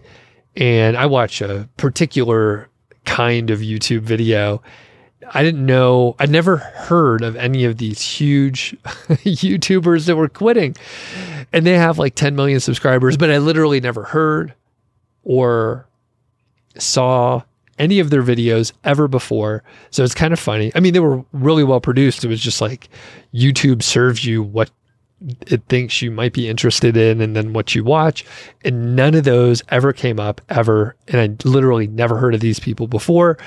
and 0.55 0.97
I 0.97 1.05
watch 1.05 1.41
a 1.41 1.69
particular 1.77 2.69
kind 3.05 3.49
of 3.51 3.60
YouTube 3.60 4.01
video 4.01 4.62
I 5.33 5.43
didn't 5.43 5.65
know, 5.65 6.15
I'd 6.19 6.29
never 6.29 6.57
heard 6.57 7.21
of 7.21 7.35
any 7.35 7.65
of 7.65 7.77
these 7.77 8.01
huge 8.01 8.75
YouTubers 8.83 10.05
that 10.07 10.15
were 10.15 10.29
quitting. 10.29 10.75
And 11.53 11.65
they 11.65 11.77
have 11.77 11.97
like 11.97 12.15
10 12.15 12.35
million 12.35 12.59
subscribers, 12.59 13.17
but 13.17 13.29
I 13.29 13.37
literally 13.37 13.79
never 13.79 14.03
heard 14.03 14.53
or 15.23 15.87
saw 16.77 17.43
any 17.79 17.99
of 17.99 18.09
their 18.09 18.23
videos 18.23 18.73
ever 18.83 19.07
before. 19.07 19.63
So 19.91 20.03
it's 20.03 20.15
kind 20.15 20.33
of 20.33 20.39
funny. 20.39 20.71
I 20.75 20.79
mean, 20.79 20.93
they 20.93 20.99
were 20.99 21.23
really 21.31 21.63
well 21.63 21.81
produced. 21.81 22.23
It 22.23 22.27
was 22.27 22.41
just 22.41 22.61
like 22.61 22.89
YouTube 23.33 23.83
serves 23.83 24.25
you 24.25 24.41
what 24.43 24.71
it 25.47 25.63
thinks 25.67 26.01
you 26.01 26.11
might 26.11 26.33
be 26.33 26.47
interested 26.47 26.95
in 26.95 27.21
and 27.21 27.35
then 27.35 27.53
what 27.53 27.73
you 27.73 27.83
watch. 27.83 28.23
And 28.63 28.95
none 28.95 29.15
of 29.15 29.23
those 29.23 29.63
ever 29.69 29.91
came 29.91 30.19
up 30.19 30.41
ever. 30.49 30.95
And 31.07 31.19
I 31.19 31.47
literally 31.47 31.87
never 31.87 32.17
heard 32.17 32.35
of 32.35 32.41
these 32.41 32.59
people 32.59 32.87
before 32.87 33.37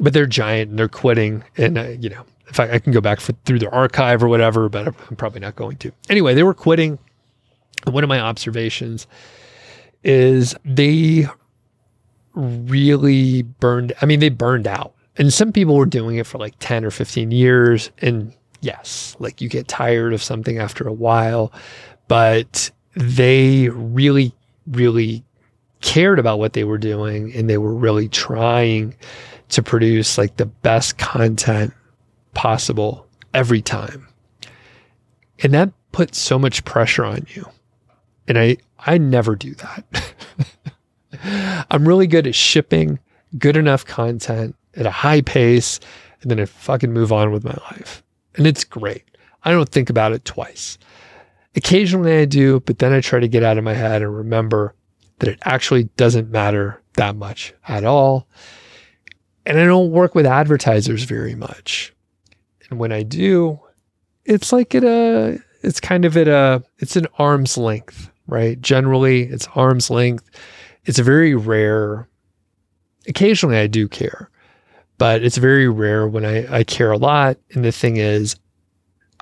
but 0.00 0.12
they're 0.12 0.26
giant 0.26 0.70
and 0.70 0.78
they're 0.78 0.88
quitting. 0.88 1.44
And, 1.56 1.78
uh, 1.78 1.88
you 2.00 2.08
know, 2.08 2.24
if 2.48 2.58
I, 2.58 2.72
I 2.72 2.78
can 2.78 2.92
go 2.92 3.00
back 3.00 3.20
for, 3.20 3.32
through 3.44 3.58
their 3.58 3.74
archive 3.74 4.22
or 4.22 4.28
whatever, 4.28 4.68
but 4.68 4.88
I'm 4.88 5.16
probably 5.16 5.40
not 5.40 5.56
going 5.56 5.76
to. 5.78 5.92
Anyway, 6.08 6.34
they 6.34 6.42
were 6.42 6.54
quitting. 6.54 6.98
One 7.84 8.04
of 8.04 8.08
my 8.08 8.20
observations 8.20 9.06
is 10.02 10.54
they 10.64 11.26
really 12.34 13.42
burned, 13.42 13.92
I 14.02 14.06
mean, 14.06 14.20
they 14.20 14.28
burned 14.28 14.66
out. 14.66 14.94
And 15.16 15.32
some 15.32 15.52
people 15.52 15.76
were 15.76 15.86
doing 15.86 16.16
it 16.16 16.26
for 16.26 16.38
like 16.38 16.54
10 16.60 16.84
or 16.84 16.90
15 16.90 17.30
years. 17.30 17.90
And 17.98 18.34
yes, 18.60 19.16
like 19.18 19.40
you 19.40 19.48
get 19.48 19.68
tired 19.68 20.12
of 20.12 20.22
something 20.22 20.58
after 20.58 20.86
a 20.86 20.92
while, 20.92 21.52
but 22.08 22.70
they 22.94 23.68
really, 23.68 24.34
really 24.66 25.24
cared 25.80 26.18
about 26.18 26.38
what 26.38 26.52
they 26.52 26.64
were 26.64 26.78
doing 26.78 27.32
and 27.34 27.48
they 27.48 27.58
were 27.58 27.74
really 27.74 28.08
trying 28.08 28.94
to 29.50 29.62
produce 29.62 30.18
like 30.18 30.36
the 30.36 30.46
best 30.46 30.98
content 30.98 31.72
possible 32.34 33.06
every 33.34 33.62
time. 33.62 34.08
And 35.42 35.54
that 35.54 35.72
puts 35.92 36.18
so 36.18 36.38
much 36.38 36.64
pressure 36.64 37.04
on 37.04 37.26
you. 37.34 37.48
And 38.28 38.38
I 38.38 38.56
I 38.78 38.98
never 38.98 39.36
do 39.36 39.54
that. 39.54 40.14
I'm 41.70 41.86
really 41.86 42.06
good 42.06 42.26
at 42.26 42.34
shipping 42.34 42.98
good 43.38 43.56
enough 43.56 43.84
content 43.84 44.56
at 44.74 44.86
a 44.86 44.90
high 44.90 45.20
pace 45.20 45.80
and 46.22 46.30
then 46.30 46.40
I 46.40 46.44
fucking 46.44 46.92
move 46.92 47.12
on 47.12 47.32
with 47.32 47.44
my 47.44 47.56
life. 47.70 48.02
And 48.36 48.46
it's 48.46 48.64
great. 48.64 49.04
I 49.42 49.50
don't 49.52 49.68
think 49.68 49.90
about 49.90 50.12
it 50.12 50.24
twice. 50.24 50.78
Occasionally 51.56 52.18
I 52.18 52.24
do, 52.26 52.60
but 52.60 52.78
then 52.78 52.92
I 52.92 53.00
try 53.00 53.20
to 53.20 53.28
get 53.28 53.42
out 53.42 53.58
of 53.58 53.64
my 53.64 53.74
head 53.74 54.02
and 54.02 54.14
remember 54.14 54.74
that 55.18 55.28
it 55.28 55.38
actually 55.44 55.84
doesn't 55.96 56.30
matter 56.30 56.80
that 56.94 57.16
much 57.16 57.54
at 57.68 57.84
all. 57.84 58.28
And 59.46 59.58
I 59.58 59.64
don't 59.64 59.90
work 59.90 60.14
with 60.14 60.26
advertisers 60.26 61.04
very 61.04 61.34
much. 61.34 61.92
And 62.68 62.78
when 62.78 62.92
I 62.92 63.02
do, 63.02 63.60
it's 64.24 64.52
like 64.52 64.74
at 64.74 64.84
a, 64.84 65.38
it's 65.62 65.80
kind 65.80 66.04
of 66.04 66.16
at 66.16 66.28
a, 66.28 66.62
it's 66.78 66.96
an 66.96 67.06
arm's 67.18 67.56
length, 67.58 68.10
right? 68.26 68.60
Generally, 68.60 69.24
it's 69.24 69.48
arm's 69.54 69.90
length. 69.90 70.28
It's 70.84 70.98
very 70.98 71.34
rare. 71.34 72.08
Occasionally, 73.08 73.56
I 73.56 73.66
do 73.66 73.88
care, 73.88 74.30
but 74.98 75.22
it's 75.22 75.38
very 75.38 75.68
rare 75.68 76.06
when 76.06 76.24
I, 76.24 76.58
I 76.58 76.64
care 76.64 76.92
a 76.92 76.98
lot. 76.98 77.38
And 77.52 77.64
the 77.64 77.72
thing 77.72 77.96
is, 77.96 78.36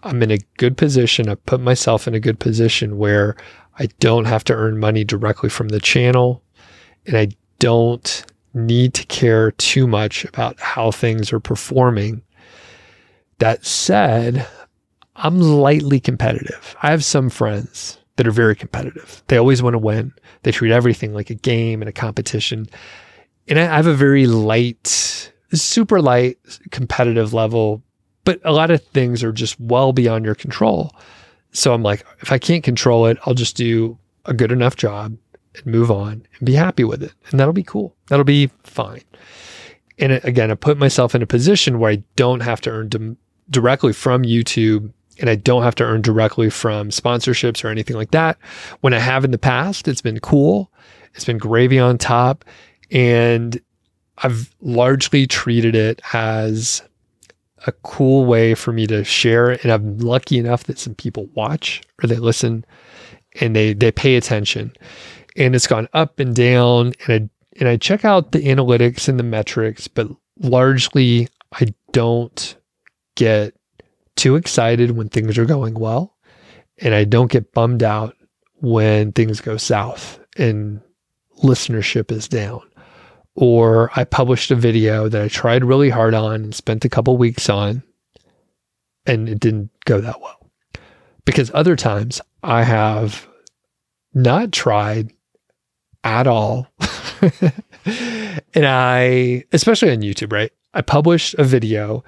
I'm 0.03 0.23
in 0.23 0.31
a 0.31 0.39
good 0.59 0.77
position. 0.77 1.29
I 1.29 1.35
put 1.37 1.61
myself 1.61 2.07
in 2.07 2.15
a 2.15 2.21
good 2.21 2.39
position 2.39 2.99
where 2.99 3.37
I 3.79 3.87
don't 4.01 4.27
have 4.27 4.45
to 4.45 4.55
earn 4.55 4.79
money 4.79 5.05
directly 5.05 5.49
from 5.49 5.69
the 5.69 5.81
channel 5.81 6.43
and 7.07 7.17
I 7.17 7.29
don't 7.59 8.25
need 8.59 8.95
to 8.95 9.07
care 9.07 9.53
too 9.53 9.87
much 9.87 10.25
about 10.25 10.59
how 10.61 10.91
things 10.91 11.33
are 11.33 11.41
performing. 11.41 12.23
That 13.39 13.65
said, 13.65 14.47
I'm 15.17 15.41
lightly 15.41 16.01
competitive. 16.01 16.77
I 16.83 16.91
have 16.91 17.05
some 17.05 17.31
friends 17.31 17.99
that 18.17 18.27
are 18.27 18.33
very 18.33 18.57
competitive. 18.57 19.23
They 19.29 19.37
always 19.37 19.63
want 19.63 19.75
to 19.75 19.79
win. 19.79 20.13
They 20.43 20.53
treat 20.53 20.73
everything 20.73 21.15
like 21.15 21.31
a 21.31 21.35
game 21.35 21.83
and 21.83 21.89
a 21.89 21.93
competition. 21.93 22.69
And 23.47 23.59
I 23.59 23.65
have 23.65 23.87
a 23.87 23.95
very 23.95 24.27
light, 24.27 25.33
super 25.53 26.01
light 26.01 26.39
competitive 26.71 27.33
level, 27.33 27.83
but 28.25 28.41
a 28.45 28.53
lot 28.53 28.71
of 28.71 28.83
things 28.83 29.23
are 29.23 29.33
just 29.33 29.59
well 29.61 29.93
beyond 29.93 30.25
your 30.25 30.35
control. 30.35 30.95
So 31.53 31.73
I'm 31.73 31.83
like, 31.83 32.05
if 32.21 32.31
I 32.31 32.39
can't 32.39 32.65
control 32.65 33.07
it, 33.07 33.19
I'll 33.25 33.35
just 33.35 33.57
do 33.57 33.97
a 34.25 34.35
good 34.35 34.53
enough 34.53 34.77
job 34.77 35.17
and 35.59 35.67
move 35.67 35.91
on 35.91 36.27
and 36.39 36.47
be 36.47 36.55
happy 36.55 36.85
with 36.85 37.03
it. 37.03 37.13
And 37.31 37.39
that'll 37.39 37.53
be 37.53 37.63
cool. 37.63 37.95
That'll 38.09 38.25
be 38.25 38.51
fine. 38.65 39.03
And 39.99 40.13
again, 40.13 40.51
I 40.51 40.55
put 40.55 40.79
myself 40.79 41.15
in 41.15 41.23
a 41.23 41.27
position 41.27 41.79
where 41.79 41.93
I 41.93 42.03
don't 42.17 42.41
have 42.41 42.61
to 42.63 42.71
earn 42.71 43.17
directly 43.51 43.93
from 43.93 44.23
YouTube 44.23 44.93
and 45.21 45.29
I 45.29 45.35
don't 45.35 45.63
have 45.63 45.75
to 45.77 45.85
earn 45.85 46.03
directly 46.03 46.51
from 46.51 46.91
sponsorships 46.91 47.65
or 47.65 47.69
anything 47.69 47.97
like 47.97 48.13
that. 48.13 48.39
When 48.81 48.95
I 48.95 49.01
have 49.01 49.25
in 49.25 49.33
the 49.33 49.39
past, 49.39 49.89
it's 49.89 50.01
been 50.01 50.21
cool. 50.21 50.71
It's 51.15 51.25
been 51.25 51.39
gravy 51.39 51.79
on 51.79 51.99
top. 51.99 52.45
And 52.91 53.61
I've 54.19 54.55
largely 54.61 55.27
treated 55.27 55.75
it 55.75 56.01
as 56.13 56.83
a 57.67 57.73
cool 57.73 58.25
way 58.25 58.55
for 58.55 58.73
me 58.73 58.87
to 58.87 59.03
share. 59.03 59.51
And 59.51 59.73
I'm 59.73 59.99
lucky 59.99 60.39
enough 60.39 60.65
that 60.65 60.79
some 60.79 60.95
people 60.95 61.27
watch 61.35 61.83
or 62.03 62.07
they 62.07 62.17
listen 62.17 62.65
and 63.41 63.55
they 63.55 63.73
they 63.73 63.93
pay 63.93 64.17
attention 64.17 64.73
and 65.39 65.55
it's 65.55 65.67
gone 65.67 65.89
up 65.95 66.19
and 66.21 66.35
down 66.35 66.93
and 67.07 67.31
I 67.31 67.31
and 67.61 67.69
I 67.69 67.77
check 67.77 68.05
out 68.05 68.33
the 68.33 68.41
analytics 68.41 69.09
and 69.09 69.19
the 69.19 69.25
metrics, 69.25 69.89
but 69.89 70.09
largely 70.39 71.29
I 71.53 71.75
don't 71.93 72.57
get 73.17 73.55
too 74.17 74.37
excited 74.37 74.93
when 74.93 75.09
things 75.09 75.39
are 75.39 75.45
going 75.45 75.75
well 75.75 76.15
and 76.81 76.95
I 76.95 77.05
don't 77.05 77.31
get 77.31 77.53
bummed 77.53 77.83
out 77.83 78.17
when 78.61 79.13
things 79.13 79.41
go 79.41 79.57
south. 79.57 80.21
And 80.37 80.81
listenership 81.43 82.13
is 82.13 82.29
down. 82.29 82.61
Or 83.35 83.91
I 83.95 84.05
published 84.05 84.51
a 84.51 84.57
video 84.57 85.09
that 85.09 85.23
I 85.23 85.29
tried 85.29 85.65
really 85.65 85.91
hard 85.91 86.15
on 86.15 86.35
and 86.35 86.55
spent 86.55 86.85
a 86.85 86.89
couple 86.89 87.17
weeks 87.17 87.49
on, 87.49 87.85
and 89.07 89.29
it 89.29 89.39
didn't 89.39 89.71
go 89.85 90.01
that 90.01 90.21
well. 90.21 90.51
Because 91.25 91.51
other 91.55 91.77
times 91.77 92.21
I 92.43 92.65
have 92.65 93.29
not 94.13 94.51
tried 94.51 95.13
at 96.05 96.27
all. 96.27 96.67
and 98.55 98.67
I, 98.67 99.45
especially 99.53 99.91
on 99.91 99.99
YouTube, 99.99 100.33
right? 100.33 100.53
I 100.75 100.83
published 100.83 101.35
a 101.35 101.45
video 101.45 102.05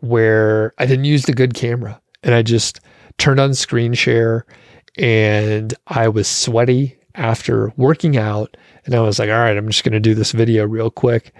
where 0.00 0.72
I 0.78 0.86
didn't 0.86 1.04
use 1.04 1.24
the 1.24 1.32
good 1.32 1.54
camera 1.54 2.00
and 2.22 2.34
I 2.34 2.42
just 2.42 2.80
turned 3.18 3.40
on 3.40 3.54
screen 3.54 3.94
share 3.94 4.46
and 4.96 5.74
I 5.86 6.08
was 6.08 6.28
sweaty 6.28 6.98
after 7.14 7.72
working 7.76 8.16
out. 8.16 8.56
And 8.84 8.94
I 8.94 9.00
was 9.00 9.18
like, 9.18 9.30
all 9.30 9.38
right, 9.38 9.56
I'm 9.56 9.68
just 9.68 9.84
going 9.84 9.92
to 9.92 10.00
do 10.00 10.14
this 10.14 10.32
video 10.32 10.66
real 10.66 10.90
quick. 10.90 11.32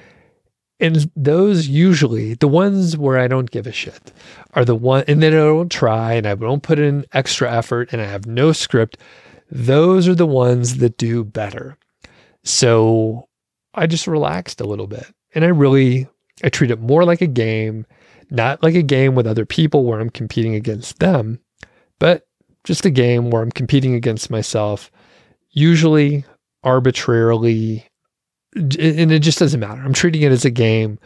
And 0.80 1.10
those 1.14 1.68
usually, 1.68 2.34
the 2.34 2.48
ones 2.48 2.96
where 2.96 3.18
I 3.18 3.28
don't 3.28 3.50
give 3.50 3.66
a 3.66 3.72
shit, 3.72 4.12
are 4.54 4.64
the 4.64 4.74
one, 4.74 5.04
and 5.06 5.22
then 5.22 5.32
I 5.32 5.36
don't 5.36 5.70
try 5.70 6.14
and 6.14 6.26
I 6.26 6.34
don't 6.34 6.62
put 6.62 6.78
in 6.78 7.06
extra 7.12 7.50
effort 7.50 7.92
and 7.92 8.02
I 8.02 8.06
have 8.06 8.26
no 8.26 8.52
script. 8.52 8.98
Those 9.50 10.08
are 10.08 10.14
the 10.14 10.26
ones 10.26 10.78
that 10.78 10.98
do 10.98 11.22
better. 11.22 11.78
So 12.44 13.28
I 13.74 13.86
just 13.86 14.06
relaxed 14.06 14.60
a 14.60 14.66
little 14.66 14.86
bit 14.86 15.06
and 15.34 15.44
I 15.44 15.48
really, 15.48 16.06
I 16.42 16.48
treat 16.48 16.70
it 16.70 16.80
more 16.80 17.04
like 17.04 17.20
a 17.20 17.26
game, 17.26 17.86
not 18.30 18.62
like 18.62 18.74
a 18.74 18.82
game 18.82 19.14
with 19.14 19.26
other 19.26 19.46
people 19.46 19.84
where 19.84 20.00
I'm 20.00 20.10
competing 20.10 20.54
against 20.54 20.98
them, 20.98 21.40
but 21.98 22.26
just 22.64 22.86
a 22.86 22.90
game 22.90 23.30
where 23.30 23.42
I'm 23.42 23.52
competing 23.52 23.94
against 23.94 24.30
myself, 24.30 24.90
usually 25.50 26.24
arbitrarily, 26.62 27.86
and 28.54 29.12
it 29.12 29.20
just 29.20 29.38
doesn't 29.38 29.60
matter. 29.60 29.82
I'm 29.82 29.92
treating 29.92 30.22
it 30.22 30.32
as 30.32 30.44
a 30.44 30.50
game 30.50 30.98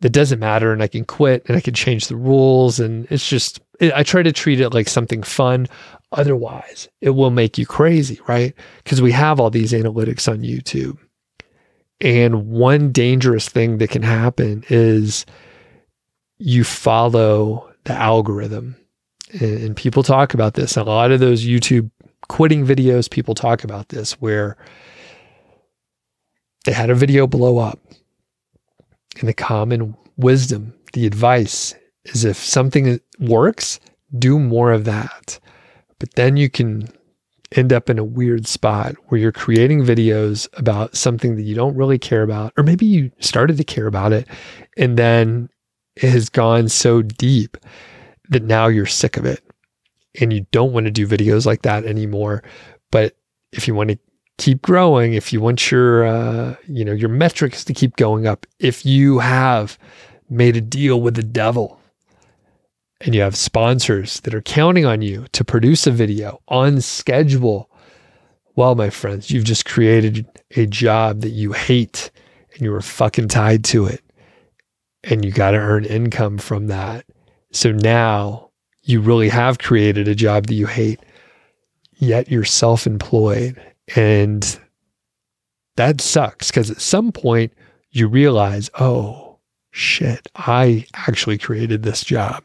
that 0.00 0.10
doesn't 0.10 0.38
matter, 0.38 0.72
and 0.72 0.82
I 0.82 0.88
can 0.88 1.04
quit 1.04 1.44
and 1.46 1.56
I 1.56 1.60
can 1.60 1.74
change 1.74 2.08
the 2.08 2.16
rules, 2.16 2.78
and 2.78 3.06
it's 3.10 3.28
just 3.28 3.60
I 3.80 4.02
try 4.02 4.22
to 4.22 4.32
treat 4.32 4.60
it 4.60 4.70
like 4.70 4.88
something 4.88 5.22
fun. 5.22 5.66
Otherwise, 6.14 6.88
it 7.00 7.10
will 7.10 7.30
make 7.30 7.58
you 7.58 7.66
crazy, 7.66 8.20
right? 8.28 8.54
Because 8.82 9.02
we 9.02 9.12
have 9.12 9.40
all 9.40 9.50
these 9.50 9.72
analytics 9.72 10.30
on 10.30 10.38
YouTube. 10.38 10.98
And 12.00 12.48
one 12.48 12.92
dangerous 12.92 13.48
thing 13.48 13.78
that 13.78 13.90
can 13.90 14.02
happen 14.02 14.64
is 14.68 15.26
you 16.38 16.64
follow 16.64 17.72
the 17.84 17.94
algorithm 17.94 18.76
and, 19.40 19.76
people 19.76 20.02
talk 20.02 20.34
about 20.34 20.54
this. 20.54 20.76
A 20.76 20.84
lot 20.84 21.10
of 21.10 21.18
those 21.20 21.44
YouTube 21.44 21.90
quitting 22.28 22.64
videos, 22.64 23.10
people 23.10 23.34
talk 23.34 23.64
about 23.64 23.88
this 23.88 24.12
where 24.20 24.56
they 26.64 26.72
had 26.72 26.90
a 26.90 26.94
video 26.94 27.26
blow 27.26 27.58
up. 27.58 27.80
And 29.18 29.28
the 29.28 29.34
common 29.34 29.96
wisdom, 30.16 30.74
the 30.92 31.06
advice 31.06 31.74
is 32.04 32.24
if 32.24 32.36
something 32.36 33.00
works, 33.18 33.80
do 34.18 34.38
more 34.38 34.72
of 34.72 34.84
that. 34.84 35.40
But 36.04 36.16
then 36.16 36.36
you 36.36 36.50
can 36.50 36.86
end 37.52 37.72
up 37.72 37.88
in 37.88 37.98
a 37.98 38.04
weird 38.04 38.46
spot 38.46 38.94
where 39.06 39.18
you're 39.18 39.32
creating 39.32 39.80
videos 39.80 40.46
about 40.52 40.94
something 40.94 41.34
that 41.36 41.44
you 41.44 41.54
don't 41.54 41.74
really 41.74 41.98
care 41.98 42.22
about, 42.22 42.52
or 42.58 42.62
maybe 42.62 42.84
you 42.84 43.10
started 43.20 43.56
to 43.56 43.64
care 43.64 43.86
about 43.86 44.12
it 44.12 44.28
and 44.76 44.98
then 44.98 45.48
it 45.96 46.10
has 46.10 46.28
gone 46.28 46.68
so 46.68 47.00
deep 47.00 47.56
that 48.28 48.42
now 48.42 48.66
you're 48.66 48.84
sick 48.84 49.16
of 49.16 49.24
it 49.24 49.42
and 50.20 50.30
you 50.30 50.44
don't 50.52 50.74
want 50.74 50.84
to 50.84 50.90
do 50.90 51.06
videos 51.06 51.46
like 51.46 51.62
that 51.62 51.86
anymore. 51.86 52.42
But 52.90 53.16
if 53.52 53.66
you 53.66 53.74
want 53.74 53.88
to 53.88 53.98
keep 54.36 54.60
growing, 54.60 55.14
if 55.14 55.32
you 55.32 55.40
want 55.40 55.70
your 55.70 56.04
uh, 56.04 56.54
you 56.68 56.84
know 56.84 56.92
your 56.92 57.08
metrics 57.08 57.64
to 57.64 57.72
keep 57.72 57.96
going 57.96 58.26
up, 58.26 58.44
if 58.58 58.84
you 58.84 59.20
have 59.20 59.78
made 60.28 60.54
a 60.54 60.60
deal 60.60 61.00
with 61.00 61.14
the 61.14 61.22
devil 61.22 61.80
and 63.04 63.14
you 63.14 63.20
have 63.20 63.36
sponsors 63.36 64.20
that 64.20 64.34
are 64.34 64.40
counting 64.40 64.86
on 64.86 65.02
you 65.02 65.26
to 65.32 65.44
produce 65.44 65.86
a 65.86 65.90
video 65.90 66.40
on 66.48 66.80
schedule, 66.80 67.70
well, 68.56 68.74
my 68.74 68.88
friends, 68.88 69.30
you've 69.30 69.44
just 69.44 69.66
created 69.66 70.26
a 70.56 70.64
job 70.64 71.20
that 71.20 71.30
you 71.30 71.52
hate 71.52 72.10
and 72.54 72.62
you 72.62 72.72
are 72.72 72.80
fucking 72.80 73.28
tied 73.28 73.62
to 73.64 73.84
it. 73.84 74.00
And 75.02 75.22
you 75.22 75.32
got 75.32 75.50
to 75.50 75.58
earn 75.58 75.84
income 75.84 76.38
from 76.38 76.68
that. 76.68 77.04
So 77.52 77.72
now 77.72 78.50
you 78.82 79.02
really 79.02 79.28
have 79.28 79.58
created 79.58 80.08
a 80.08 80.14
job 80.14 80.46
that 80.46 80.54
you 80.54 80.66
hate, 80.66 81.00
yet 81.96 82.30
you're 82.30 82.44
self 82.44 82.86
employed. 82.86 83.60
And 83.94 84.58
that 85.76 86.00
sucks 86.00 86.50
because 86.50 86.70
at 86.70 86.80
some 86.80 87.12
point 87.12 87.52
you 87.90 88.08
realize, 88.08 88.70
oh, 88.80 89.40
shit, 89.72 90.26
I 90.36 90.86
actually 90.94 91.36
created 91.36 91.82
this 91.82 92.02
job. 92.02 92.42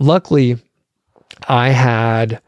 Luckily, 0.00 0.56
I 1.46 1.68
had 1.70 2.42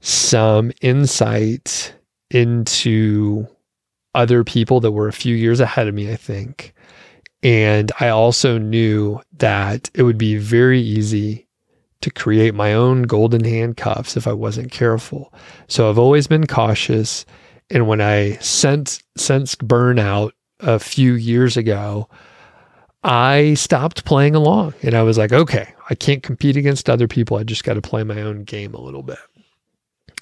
some 0.00 0.72
insight 0.82 1.94
into 2.30 3.46
other 4.14 4.44
people 4.44 4.80
that 4.80 4.92
were 4.92 5.08
a 5.08 5.12
few 5.12 5.34
years 5.34 5.60
ahead 5.60 5.88
of 5.88 5.94
me, 5.94 6.12
I 6.12 6.16
think. 6.16 6.74
And 7.42 7.92
I 8.00 8.08
also 8.08 8.58
knew 8.58 9.20
that 9.38 9.90
it 9.94 10.02
would 10.02 10.18
be 10.18 10.36
very 10.36 10.80
easy 10.80 11.46
to 12.00 12.10
create 12.10 12.54
my 12.54 12.74
own 12.74 13.02
golden 13.02 13.44
handcuffs 13.44 14.16
if 14.16 14.26
I 14.26 14.32
wasn't 14.32 14.72
careful. 14.72 15.32
So 15.68 15.88
I've 15.88 15.98
always 15.98 16.26
been 16.26 16.46
cautious. 16.46 17.24
And 17.70 17.86
when 17.86 18.00
I 18.00 18.36
sensed, 18.36 19.04
sensed 19.16 19.66
burnout 19.66 20.32
a 20.60 20.78
few 20.78 21.14
years 21.14 21.56
ago, 21.56 22.08
I 23.02 23.54
stopped 23.54 24.04
playing 24.04 24.34
along 24.34 24.74
and 24.82 24.94
I 24.94 25.02
was 25.02 25.18
like, 25.18 25.32
okay, 25.32 25.74
I 25.88 25.94
can't 25.94 26.22
compete 26.22 26.56
against 26.56 26.90
other 26.90 27.08
people. 27.08 27.36
I 27.36 27.44
just 27.44 27.64
got 27.64 27.74
to 27.74 27.80
play 27.80 28.02
my 28.02 28.20
own 28.20 28.44
game 28.44 28.74
a 28.74 28.80
little 28.80 29.02
bit. 29.02 29.18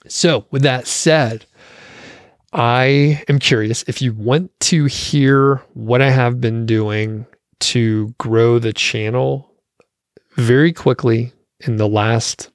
So, 0.09 0.47
with 0.51 0.62
that 0.62 0.87
said, 0.87 1.47
I 2.53 3.23
am 3.29 3.39
curious 3.39 3.83
if 3.85 4.01
you 4.01 4.12
want 4.12 4.51
to 4.61 4.85
hear 4.85 5.57
what 5.75 6.01
I 6.01 6.11
have 6.11 6.41
been 6.41 6.65
doing 6.65 7.27
to 7.59 8.15
grow 8.19 8.59
the 8.59 8.73
channel 8.73 9.51
very 10.35 10.73
quickly 10.73 11.33
in 11.61 11.77
the 11.77 11.89
last 11.89 12.51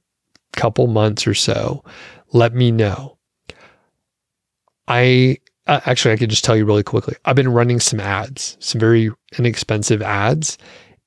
couple 0.53 0.87
months 0.87 1.25
or 1.27 1.33
so, 1.33 1.83
let 2.31 2.53
me 2.53 2.71
know. 2.71 3.17
I 4.87 5.37
uh, 5.67 5.79
actually, 5.85 6.13
I 6.13 6.17
could 6.17 6.29
just 6.29 6.43
tell 6.43 6.55
you 6.55 6.65
really 6.65 6.83
quickly. 6.83 7.15
I've 7.25 7.35
been 7.35 7.51
running 7.51 7.79
some 7.79 7.99
ads, 7.99 8.57
some 8.59 8.79
very 8.79 9.11
inexpensive 9.37 10.01
ads. 10.01 10.57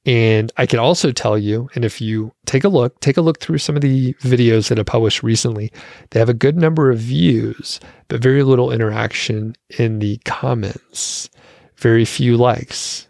And 0.06 0.52
I 0.58 0.66
can 0.66 0.78
also 0.78 1.12
tell 1.12 1.38
you, 1.38 1.70
and 1.74 1.84
if 1.84 2.00
you 2.00 2.32
take 2.44 2.62
a 2.62 2.68
look, 2.68 3.00
take 3.00 3.16
a 3.16 3.22
look 3.22 3.40
through 3.40 3.58
some 3.58 3.74
of 3.74 3.80
the 3.80 4.12
videos 4.14 4.68
that 4.68 4.78
I 4.78 4.82
published 4.82 5.22
recently, 5.22 5.72
they 6.10 6.18
have 6.18 6.28
a 6.28 6.34
good 6.34 6.58
number 6.58 6.90
of 6.90 6.98
views, 6.98 7.80
but 8.08 8.20
very 8.22 8.42
little 8.42 8.70
interaction 8.70 9.56
in 9.78 10.00
the 10.00 10.18
comments, 10.26 11.30
very 11.76 12.04
few 12.04 12.36
likes, 12.36 13.08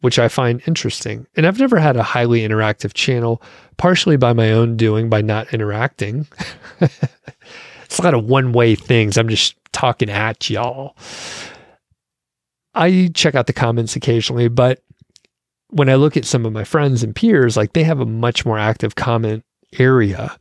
which 0.00 0.18
I 0.18 0.28
find 0.28 0.62
interesting. 0.66 1.26
And 1.36 1.46
I've 1.46 1.60
never 1.60 1.78
had 1.78 1.98
a 1.98 2.02
highly 2.02 2.40
interactive 2.40 2.94
channel, 2.94 3.42
partially 3.76 4.16
by 4.16 4.32
my 4.32 4.52
own 4.52 4.78
doing, 4.78 5.10
by 5.10 5.20
not 5.20 5.52
interacting. 5.52 6.26
it's 7.90 7.98
a 7.98 8.02
lot 8.02 8.14
of 8.14 8.24
one 8.24 8.52
way 8.52 8.76
things. 8.76 9.18
I'm 9.18 9.28
just 9.28 9.56
talking 9.72 10.10
at 10.10 10.48
y'all. 10.48 10.96
I 12.72 13.10
check 13.14 13.34
out 13.34 13.48
the 13.48 13.52
comments 13.52 13.96
occasionally, 13.96 14.46
but 14.46 14.80
when 15.70 15.88
I 15.88 15.96
look 15.96 16.16
at 16.16 16.24
some 16.24 16.46
of 16.46 16.52
my 16.52 16.62
friends 16.62 17.02
and 17.02 17.16
peers, 17.16 17.56
like 17.56 17.72
they 17.72 17.82
have 17.82 17.98
a 17.98 18.06
much 18.06 18.46
more 18.46 18.60
active 18.60 18.94
comment 18.94 19.44
area. 19.76 20.36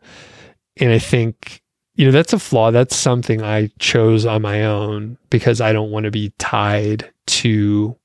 And 0.77 0.91
I 0.91 0.99
think, 0.99 1.63
you 1.95 2.05
know, 2.05 2.11
that's 2.11 2.33
a 2.33 2.39
flaw. 2.39 2.69
That's 2.69 2.95
something 2.95 3.41
I 3.41 3.71
chose 3.79 4.27
on 4.27 4.43
my 4.43 4.65
own 4.65 5.17
because 5.31 5.59
I 5.59 5.73
don't 5.73 5.89
want 5.89 6.03
to 6.03 6.11
be 6.11 6.31
tied 6.37 7.11
to 7.27 7.97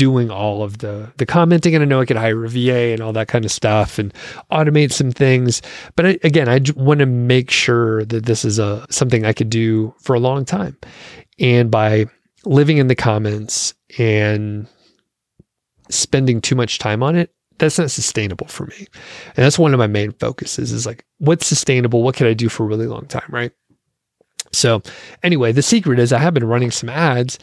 doing 0.00 0.30
all 0.30 0.62
of 0.62 0.78
the 0.78 1.12
the 1.18 1.26
commenting 1.26 1.74
and 1.74 1.82
I 1.82 1.84
know 1.84 2.00
I 2.00 2.06
could 2.06 2.16
hire 2.16 2.42
a 2.42 2.48
VA 2.48 2.92
and 2.94 3.02
all 3.02 3.12
that 3.12 3.28
kind 3.28 3.44
of 3.44 3.52
stuff 3.52 3.98
and 3.98 4.14
automate 4.50 4.92
some 4.92 5.12
things 5.12 5.60
but 5.94 6.06
I, 6.06 6.18
again 6.24 6.48
I 6.48 6.58
want 6.74 7.00
to 7.00 7.06
make 7.06 7.50
sure 7.50 8.06
that 8.06 8.24
this 8.24 8.42
is 8.42 8.58
a 8.58 8.86
something 8.88 9.26
I 9.26 9.34
could 9.34 9.50
do 9.50 9.94
for 10.00 10.14
a 10.14 10.18
long 10.18 10.46
time 10.46 10.78
and 11.38 11.70
by 11.70 12.06
living 12.46 12.78
in 12.78 12.86
the 12.86 12.94
comments 12.94 13.74
and 13.98 14.66
spending 15.90 16.40
too 16.40 16.54
much 16.54 16.78
time 16.78 17.02
on 17.02 17.16
it, 17.16 17.30
that's 17.58 17.78
not 17.78 17.90
sustainable 17.90 18.46
for 18.46 18.66
me. 18.66 18.86
And 19.36 19.44
that's 19.44 19.58
one 19.58 19.74
of 19.74 19.78
my 19.78 19.86
main 19.86 20.12
focuses 20.12 20.72
is 20.72 20.86
like, 20.86 21.04
what's 21.18 21.46
sustainable? 21.46 22.02
What 22.02 22.16
can 22.16 22.26
I 22.26 22.32
do 22.32 22.48
for 22.48 22.64
a 22.64 22.66
really 22.66 22.86
long 22.86 23.06
time? 23.06 23.28
Right. 23.28 23.52
So, 24.52 24.82
anyway, 25.22 25.52
the 25.52 25.62
secret 25.62 25.98
is 25.98 26.12
I 26.12 26.18
have 26.18 26.34
been 26.34 26.46
running 26.46 26.70
some 26.70 26.88
ads 26.88 27.38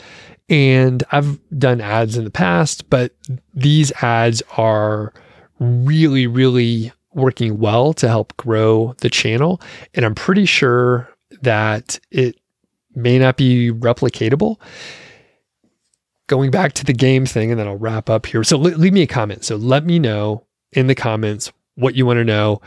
and 0.50 1.04
I've 1.12 1.40
done 1.58 1.82
ads 1.82 2.18
in 2.18 2.24
the 2.24 2.32
past, 2.32 2.90
but 2.90 3.14
these 3.54 3.92
ads 4.02 4.42
are 4.58 5.14
really, 5.60 6.28
really 6.28 6.92
working 7.14 7.58
well 7.58 7.94
to 7.94 8.08
help 8.08 8.36
grow 8.38 8.94
the 9.00 9.10
channel. 9.10 9.62
And 9.94 10.06
I'm 10.06 10.16
pretty 10.16 10.46
sure 10.46 11.10
that 11.42 12.00
it 12.12 12.40
may 12.96 13.20
not 13.20 13.38
be 13.38 13.72
replicatable. 13.72 14.62
Going 16.28 16.52
back 16.52 16.74
to 16.74 16.86
the 16.86 16.94
game 16.94 17.26
thing, 17.26 17.52
and 17.52 17.60
then 17.60 17.68
I'll 17.68 17.78
wrap 17.78 18.10
up 18.10 18.26
here. 18.26 18.44
So 18.44 18.58
leave 18.58 18.94
me 18.94 19.02
a 19.02 19.08
comment. 19.08 19.46
So 19.46 19.56
let 19.56 19.86
me 19.86 19.98
know 19.98 20.46
in 20.74 20.88
the 20.88 20.96
comments 20.96 21.52
what 21.76 21.96
you 21.96 22.06
want 22.06 22.18
to 22.18 22.26
know. 22.26 22.62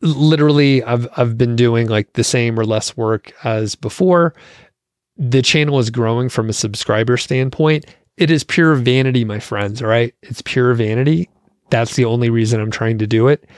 Literally, 0.00 0.82
I've 0.82 1.06
I've 1.16 1.38
been 1.38 1.54
doing 1.54 1.88
like 1.88 2.14
the 2.14 2.24
same 2.24 2.58
or 2.58 2.64
less 2.64 2.96
work 2.96 3.32
as 3.44 3.76
before. 3.76 4.34
The 5.16 5.42
channel 5.42 5.78
is 5.78 5.90
growing 5.90 6.28
from 6.28 6.48
a 6.48 6.52
subscriber 6.52 7.16
standpoint. 7.16 7.86
It 8.16 8.30
is 8.30 8.44
pure 8.44 8.74
vanity, 8.74 9.24
my 9.24 9.38
friends. 9.38 9.82
All 9.82 9.88
right. 9.88 10.14
It's 10.22 10.42
pure 10.42 10.74
vanity. 10.74 11.28
That's 11.70 11.96
the 11.96 12.04
only 12.04 12.30
reason 12.30 12.60
I'm 12.60 12.70
trying 12.70 12.98
to 12.98 13.06
do 13.06 13.28
it. 13.28 13.48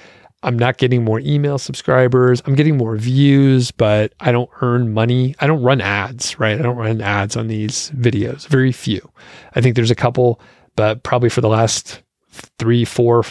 I'm 0.43 0.59
not 0.59 0.79
getting 0.79 1.03
more 1.03 1.19
email 1.21 1.59
subscribers. 1.59 2.43
I'm 2.47 2.55
getting 2.55 2.77
more 2.77 2.97
views, 2.97 3.71
but 3.71 4.13
I 4.21 4.33
don't 4.33 4.51
earn 4.61 4.93
money. 4.93 5.35
I 5.41 5.47
don't 5.47 5.63
run 5.63 5.81
ads, 5.81 6.39
right? 6.39 6.59
I 6.59 6.63
don't 6.63 6.77
run 6.77 7.01
ads 7.01 7.37
on 7.37 7.49
these 7.49 7.91
videos. 7.97 8.47
Very 8.47 8.71
few. 8.71 9.11
I 9.55 9.61
think 9.61 9.75
there's 9.75 9.91
a 9.91 9.97
couple, 9.97 10.41
but 10.77 11.03
probably 11.03 11.31
for 11.31 11.41
the 11.41 11.49
last 11.49 12.03
three, 12.59 12.85
four 12.85 13.25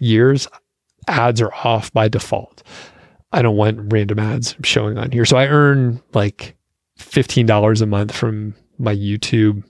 years, 0.00 0.48
ads 1.08 1.40
are 1.40 1.54
off 1.54 1.92
by 1.92 2.08
default. 2.08 2.62
I 3.32 3.42
don't 3.42 3.56
want 3.56 3.92
random 3.92 4.18
ads 4.18 4.56
showing 4.62 4.98
on 4.98 5.12
here. 5.12 5.24
So 5.24 5.36
I 5.36 5.46
earn 5.46 6.02
like 6.14 6.55
$15 6.98 7.82
a 7.82 7.86
month 7.86 8.14
from 8.14 8.54
my 8.78 8.94
YouTube 8.94 9.64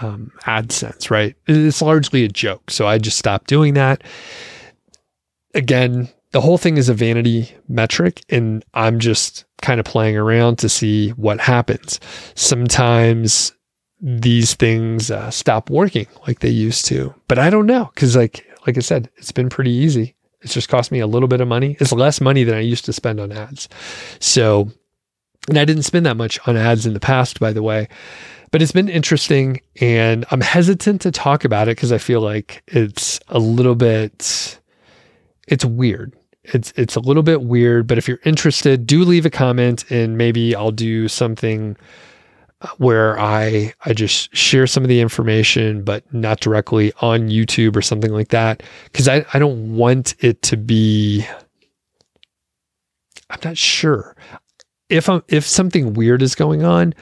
um, 0.00 0.32
AdSense, 0.44 1.10
right? 1.10 1.36
It's 1.46 1.82
largely 1.82 2.24
a 2.24 2.28
joke. 2.28 2.70
So 2.70 2.86
I 2.86 2.98
just 2.98 3.18
stopped 3.18 3.46
doing 3.46 3.74
that. 3.74 4.02
Again, 5.54 6.08
the 6.32 6.40
whole 6.40 6.58
thing 6.58 6.78
is 6.78 6.88
a 6.88 6.94
vanity 6.94 7.54
metric, 7.68 8.22
and 8.30 8.64
I'm 8.74 8.98
just 8.98 9.44
kind 9.60 9.78
of 9.78 9.86
playing 9.86 10.16
around 10.16 10.56
to 10.58 10.68
see 10.68 11.10
what 11.10 11.40
happens. 11.40 12.00
Sometimes 12.34 13.52
these 14.00 14.54
things 14.54 15.10
uh, 15.10 15.30
stop 15.30 15.70
working 15.70 16.06
like 16.26 16.40
they 16.40 16.48
used 16.48 16.86
to, 16.86 17.14
but 17.28 17.38
I 17.38 17.50
don't 17.50 17.66
know 17.66 17.90
because, 17.94 18.16
like, 18.16 18.46
like 18.66 18.76
I 18.78 18.80
said, 18.80 19.10
it's 19.16 19.32
been 19.32 19.50
pretty 19.50 19.70
easy. 19.70 20.14
It's 20.40 20.54
just 20.54 20.68
cost 20.68 20.90
me 20.90 21.00
a 21.00 21.06
little 21.06 21.28
bit 21.28 21.40
of 21.40 21.48
money. 21.48 21.76
It's 21.78 21.92
less 21.92 22.20
money 22.20 22.44
than 22.44 22.56
I 22.56 22.60
used 22.60 22.84
to 22.86 22.92
spend 22.92 23.20
on 23.20 23.30
ads. 23.30 23.68
So, 24.18 24.72
and 25.48 25.58
I 25.58 25.64
didn't 25.64 25.82
spend 25.82 26.06
that 26.06 26.16
much 26.16 26.38
on 26.46 26.56
ads 26.56 26.86
in 26.86 26.94
the 26.94 27.00
past, 27.00 27.40
by 27.40 27.52
the 27.52 27.62
way. 27.62 27.88
But 28.50 28.60
it's 28.60 28.72
been 28.72 28.88
interesting, 28.88 29.60
and 29.80 30.26
I'm 30.30 30.42
hesitant 30.42 31.00
to 31.02 31.10
talk 31.10 31.44
about 31.44 31.68
it 31.68 31.76
because 31.76 31.90
I 31.90 31.98
feel 31.98 32.20
like 32.20 32.62
it's 32.66 33.18
a 33.28 33.38
little 33.38 33.74
bit, 33.74 34.58
it's 35.48 35.64
weird. 35.64 36.14
It's 36.44 36.72
it's 36.76 36.96
a 36.96 37.00
little 37.00 37.22
bit 37.22 37.42
weird. 37.42 37.86
But 37.86 37.98
if 37.98 38.08
you're 38.08 38.20
interested, 38.24 38.86
do 38.86 39.04
leave 39.04 39.24
a 39.24 39.30
comment, 39.30 39.90
and 39.90 40.18
maybe 40.18 40.54
I'll 40.54 40.70
do 40.70 41.08
something 41.08 41.76
uh, 42.60 42.68
where 42.76 43.18
I 43.18 43.72
I 43.86 43.94
just 43.94 44.36
share 44.36 44.66
some 44.66 44.82
of 44.82 44.88
the 44.88 45.00
information, 45.00 45.82
but 45.82 46.12
not 46.12 46.40
directly 46.40 46.92
on 47.00 47.30
YouTube 47.30 47.74
or 47.74 47.82
something 47.82 48.12
like 48.12 48.28
that, 48.28 48.62
because 48.84 49.08
I 49.08 49.24
I 49.32 49.38
don't 49.38 49.76
want 49.76 50.14
it 50.18 50.42
to 50.42 50.56
be. 50.58 51.24
I'm 53.30 53.40
not 53.42 53.56
sure 53.56 54.14
if 54.92 55.08
I'm, 55.08 55.22
if 55.28 55.46
something 55.46 55.94
weird 55.94 56.22
is 56.22 56.34
going 56.34 56.62
on, 56.62 56.94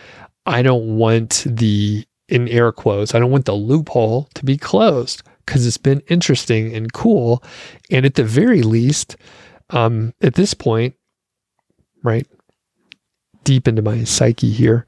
I 0.46 0.62
don't 0.62 0.96
want 0.96 1.44
the, 1.46 2.06
in 2.28 2.48
air 2.48 2.70
quotes, 2.70 3.14
I 3.14 3.18
don't 3.18 3.32
want 3.32 3.46
the 3.46 3.54
loophole 3.54 4.28
to 4.34 4.44
be 4.44 4.56
closed 4.56 5.22
because 5.44 5.66
it's 5.66 5.76
been 5.76 6.00
interesting 6.08 6.74
and 6.74 6.92
cool. 6.92 7.42
And 7.90 8.06
at 8.06 8.14
the 8.14 8.24
very 8.24 8.62
least, 8.62 9.16
um, 9.70 10.14
at 10.22 10.34
this 10.34 10.54
point, 10.54 10.94
right, 12.04 12.26
deep 13.44 13.66
into 13.66 13.82
my 13.82 14.04
psyche 14.04 14.50
here, 14.50 14.86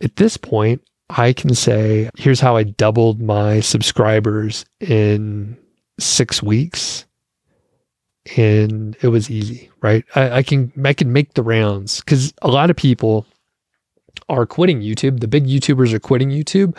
at 0.00 0.16
this 0.16 0.36
point, 0.36 0.82
I 1.10 1.32
can 1.32 1.54
say, 1.54 2.10
here's 2.16 2.40
how 2.40 2.56
I 2.56 2.64
doubled 2.64 3.20
my 3.20 3.60
subscribers 3.60 4.64
in 4.80 5.56
six 6.00 6.42
weeks. 6.42 7.05
And 8.36 8.96
it 9.02 9.08
was 9.08 9.30
easy, 9.30 9.70
right? 9.80 10.04
I, 10.14 10.30
I 10.38 10.42
can 10.42 10.72
I 10.84 10.92
can 10.92 11.12
make 11.12 11.34
the 11.34 11.42
rounds 11.42 12.00
because 12.00 12.34
a 12.42 12.48
lot 12.48 12.70
of 12.70 12.76
people 12.76 13.26
are 14.28 14.46
quitting 14.46 14.80
YouTube. 14.80 15.20
The 15.20 15.28
big 15.28 15.46
YouTubers 15.46 15.92
are 15.92 16.00
quitting 16.00 16.30
YouTube. 16.30 16.76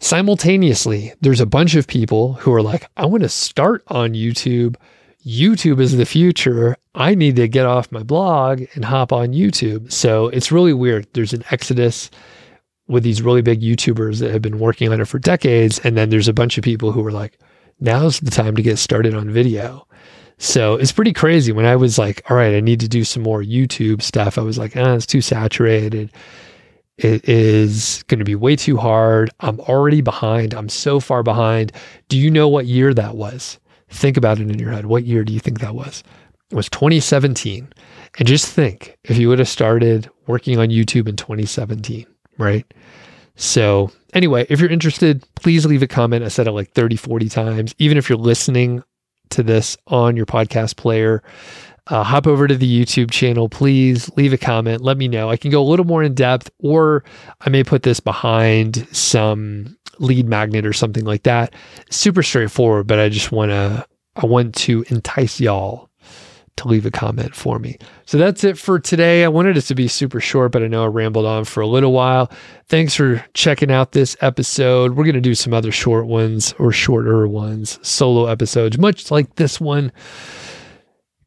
Simultaneously, 0.00 1.12
there's 1.20 1.40
a 1.40 1.46
bunch 1.46 1.74
of 1.74 1.86
people 1.86 2.34
who 2.34 2.52
are 2.54 2.62
like, 2.62 2.88
I 2.96 3.04
want 3.04 3.22
to 3.22 3.28
start 3.28 3.82
on 3.88 4.14
YouTube. 4.14 4.76
YouTube 5.26 5.80
is 5.80 5.96
the 5.96 6.06
future. 6.06 6.76
I 6.94 7.14
need 7.14 7.36
to 7.36 7.48
get 7.48 7.66
off 7.66 7.92
my 7.92 8.02
blog 8.02 8.62
and 8.74 8.84
hop 8.84 9.12
on 9.12 9.34
YouTube. 9.34 9.92
So 9.92 10.28
it's 10.28 10.50
really 10.50 10.72
weird. 10.72 11.06
There's 11.12 11.34
an 11.34 11.44
exodus 11.50 12.10
with 12.88 13.02
these 13.02 13.20
really 13.20 13.42
big 13.42 13.60
YouTubers 13.60 14.20
that 14.20 14.32
have 14.32 14.42
been 14.42 14.58
working 14.58 14.90
on 14.90 15.00
it 15.00 15.04
for 15.06 15.18
decades. 15.18 15.78
And 15.80 15.96
then 15.96 16.08
there's 16.08 16.28
a 16.28 16.32
bunch 16.32 16.56
of 16.56 16.64
people 16.64 16.92
who 16.92 17.06
are 17.06 17.12
like, 17.12 17.38
now's 17.78 18.20
the 18.20 18.30
time 18.30 18.56
to 18.56 18.62
get 18.62 18.78
started 18.78 19.14
on 19.14 19.30
video. 19.30 19.86
So 20.42 20.76
it's 20.76 20.90
pretty 20.90 21.12
crazy. 21.12 21.52
When 21.52 21.66
I 21.66 21.76
was 21.76 21.98
like, 21.98 22.22
all 22.30 22.36
right, 22.36 22.54
I 22.54 22.60
need 22.60 22.80
to 22.80 22.88
do 22.88 23.04
some 23.04 23.22
more 23.22 23.42
YouTube 23.42 24.00
stuff, 24.00 24.38
I 24.38 24.40
was 24.40 24.56
like, 24.56 24.74
ah, 24.74 24.94
it's 24.94 25.04
too 25.04 25.20
saturated. 25.20 26.10
It 26.96 27.28
is 27.28 28.02
going 28.08 28.20
to 28.20 28.24
be 28.24 28.34
way 28.34 28.56
too 28.56 28.78
hard. 28.78 29.28
I'm 29.40 29.60
already 29.60 30.00
behind. 30.00 30.54
I'm 30.54 30.70
so 30.70 30.98
far 30.98 31.22
behind. 31.22 31.72
Do 32.08 32.16
you 32.16 32.30
know 32.30 32.48
what 32.48 32.64
year 32.64 32.94
that 32.94 33.16
was? 33.16 33.58
Think 33.90 34.16
about 34.16 34.40
it 34.40 34.50
in 34.50 34.58
your 34.58 34.72
head. 34.72 34.86
What 34.86 35.04
year 35.04 35.24
do 35.24 35.32
you 35.34 35.40
think 35.40 35.60
that 35.60 35.74
was? 35.74 36.02
It 36.50 36.54
was 36.54 36.70
2017. 36.70 37.68
And 38.18 38.26
just 38.26 38.46
think 38.46 38.96
if 39.04 39.18
you 39.18 39.28
would 39.28 39.40
have 39.40 39.48
started 39.48 40.08
working 40.26 40.58
on 40.58 40.68
YouTube 40.68 41.06
in 41.06 41.16
2017, 41.16 42.06
right? 42.38 42.64
So, 43.36 43.92
anyway, 44.14 44.46
if 44.48 44.58
you're 44.58 44.70
interested, 44.70 45.22
please 45.34 45.66
leave 45.66 45.82
a 45.82 45.86
comment. 45.86 46.24
I 46.24 46.28
said 46.28 46.46
it 46.46 46.52
like 46.52 46.72
30, 46.72 46.96
40 46.96 47.28
times. 47.28 47.74
Even 47.78 47.98
if 47.98 48.08
you're 48.08 48.18
listening 48.18 48.82
to 49.30 49.42
this 49.42 49.76
on 49.86 50.16
your 50.16 50.26
podcast 50.26 50.76
player, 50.76 51.22
uh, 51.88 52.04
hop 52.04 52.26
over 52.26 52.46
to 52.46 52.56
the 52.56 52.84
YouTube 52.84 53.10
channel. 53.10 53.48
Please 53.48 54.08
leave 54.16 54.32
a 54.32 54.38
comment. 54.38 54.82
Let 54.82 54.96
me 54.96 55.08
know. 55.08 55.28
I 55.28 55.36
can 55.36 55.50
go 55.50 55.60
a 55.60 55.66
little 55.68 55.86
more 55.86 56.02
in 56.02 56.14
depth, 56.14 56.50
or 56.58 57.04
I 57.40 57.50
may 57.50 57.64
put 57.64 57.82
this 57.82 58.00
behind 58.00 58.86
some 58.92 59.76
lead 59.98 60.28
magnet 60.28 60.64
or 60.64 60.72
something 60.72 61.04
like 61.04 61.24
that. 61.24 61.54
Super 61.90 62.22
straightforward, 62.22 62.86
but 62.86 62.98
I 62.98 63.08
just 63.08 63.32
want 63.32 63.50
to 63.50 63.86
I 64.16 64.26
want 64.26 64.54
to 64.56 64.84
entice 64.88 65.40
y'all 65.40 65.89
to 66.60 66.68
leave 66.68 66.86
a 66.86 66.90
comment 66.90 67.34
for 67.34 67.58
me. 67.58 67.78
So 68.06 68.18
that's 68.18 68.44
it 68.44 68.58
for 68.58 68.78
today. 68.78 69.24
I 69.24 69.28
wanted 69.28 69.56
it 69.56 69.62
to 69.62 69.74
be 69.74 69.88
super 69.88 70.20
short, 70.20 70.52
but 70.52 70.62
I 70.62 70.66
know 70.66 70.84
I 70.84 70.88
rambled 70.88 71.26
on 71.26 71.44
for 71.44 71.60
a 71.60 71.66
little 71.66 71.92
while. 71.92 72.30
Thanks 72.68 72.94
for 72.94 73.24
checking 73.34 73.70
out 73.70 73.92
this 73.92 74.16
episode. 74.20 74.92
We're 74.92 75.04
going 75.04 75.14
to 75.14 75.20
do 75.20 75.34
some 75.34 75.54
other 75.54 75.72
short 75.72 76.06
ones 76.06 76.54
or 76.58 76.72
shorter 76.72 77.26
ones, 77.26 77.78
solo 77.82 78.26
episodes, 78.26 78.78
much 78.78 79.10
like 79.10 79.36
this 79.36 79.60
one 79.60 79.92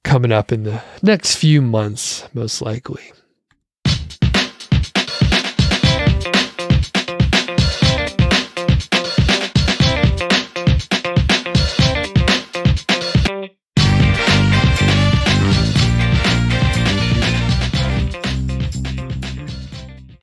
coming 0.03 0.31
up 0.31 0.51
in 0.51 0.63
the 0.63 0.81
next 1.01 1.35
few 1.35 1.61
months, 1.61 2.27
most 2.33 2.61
likely. 2.61 3.11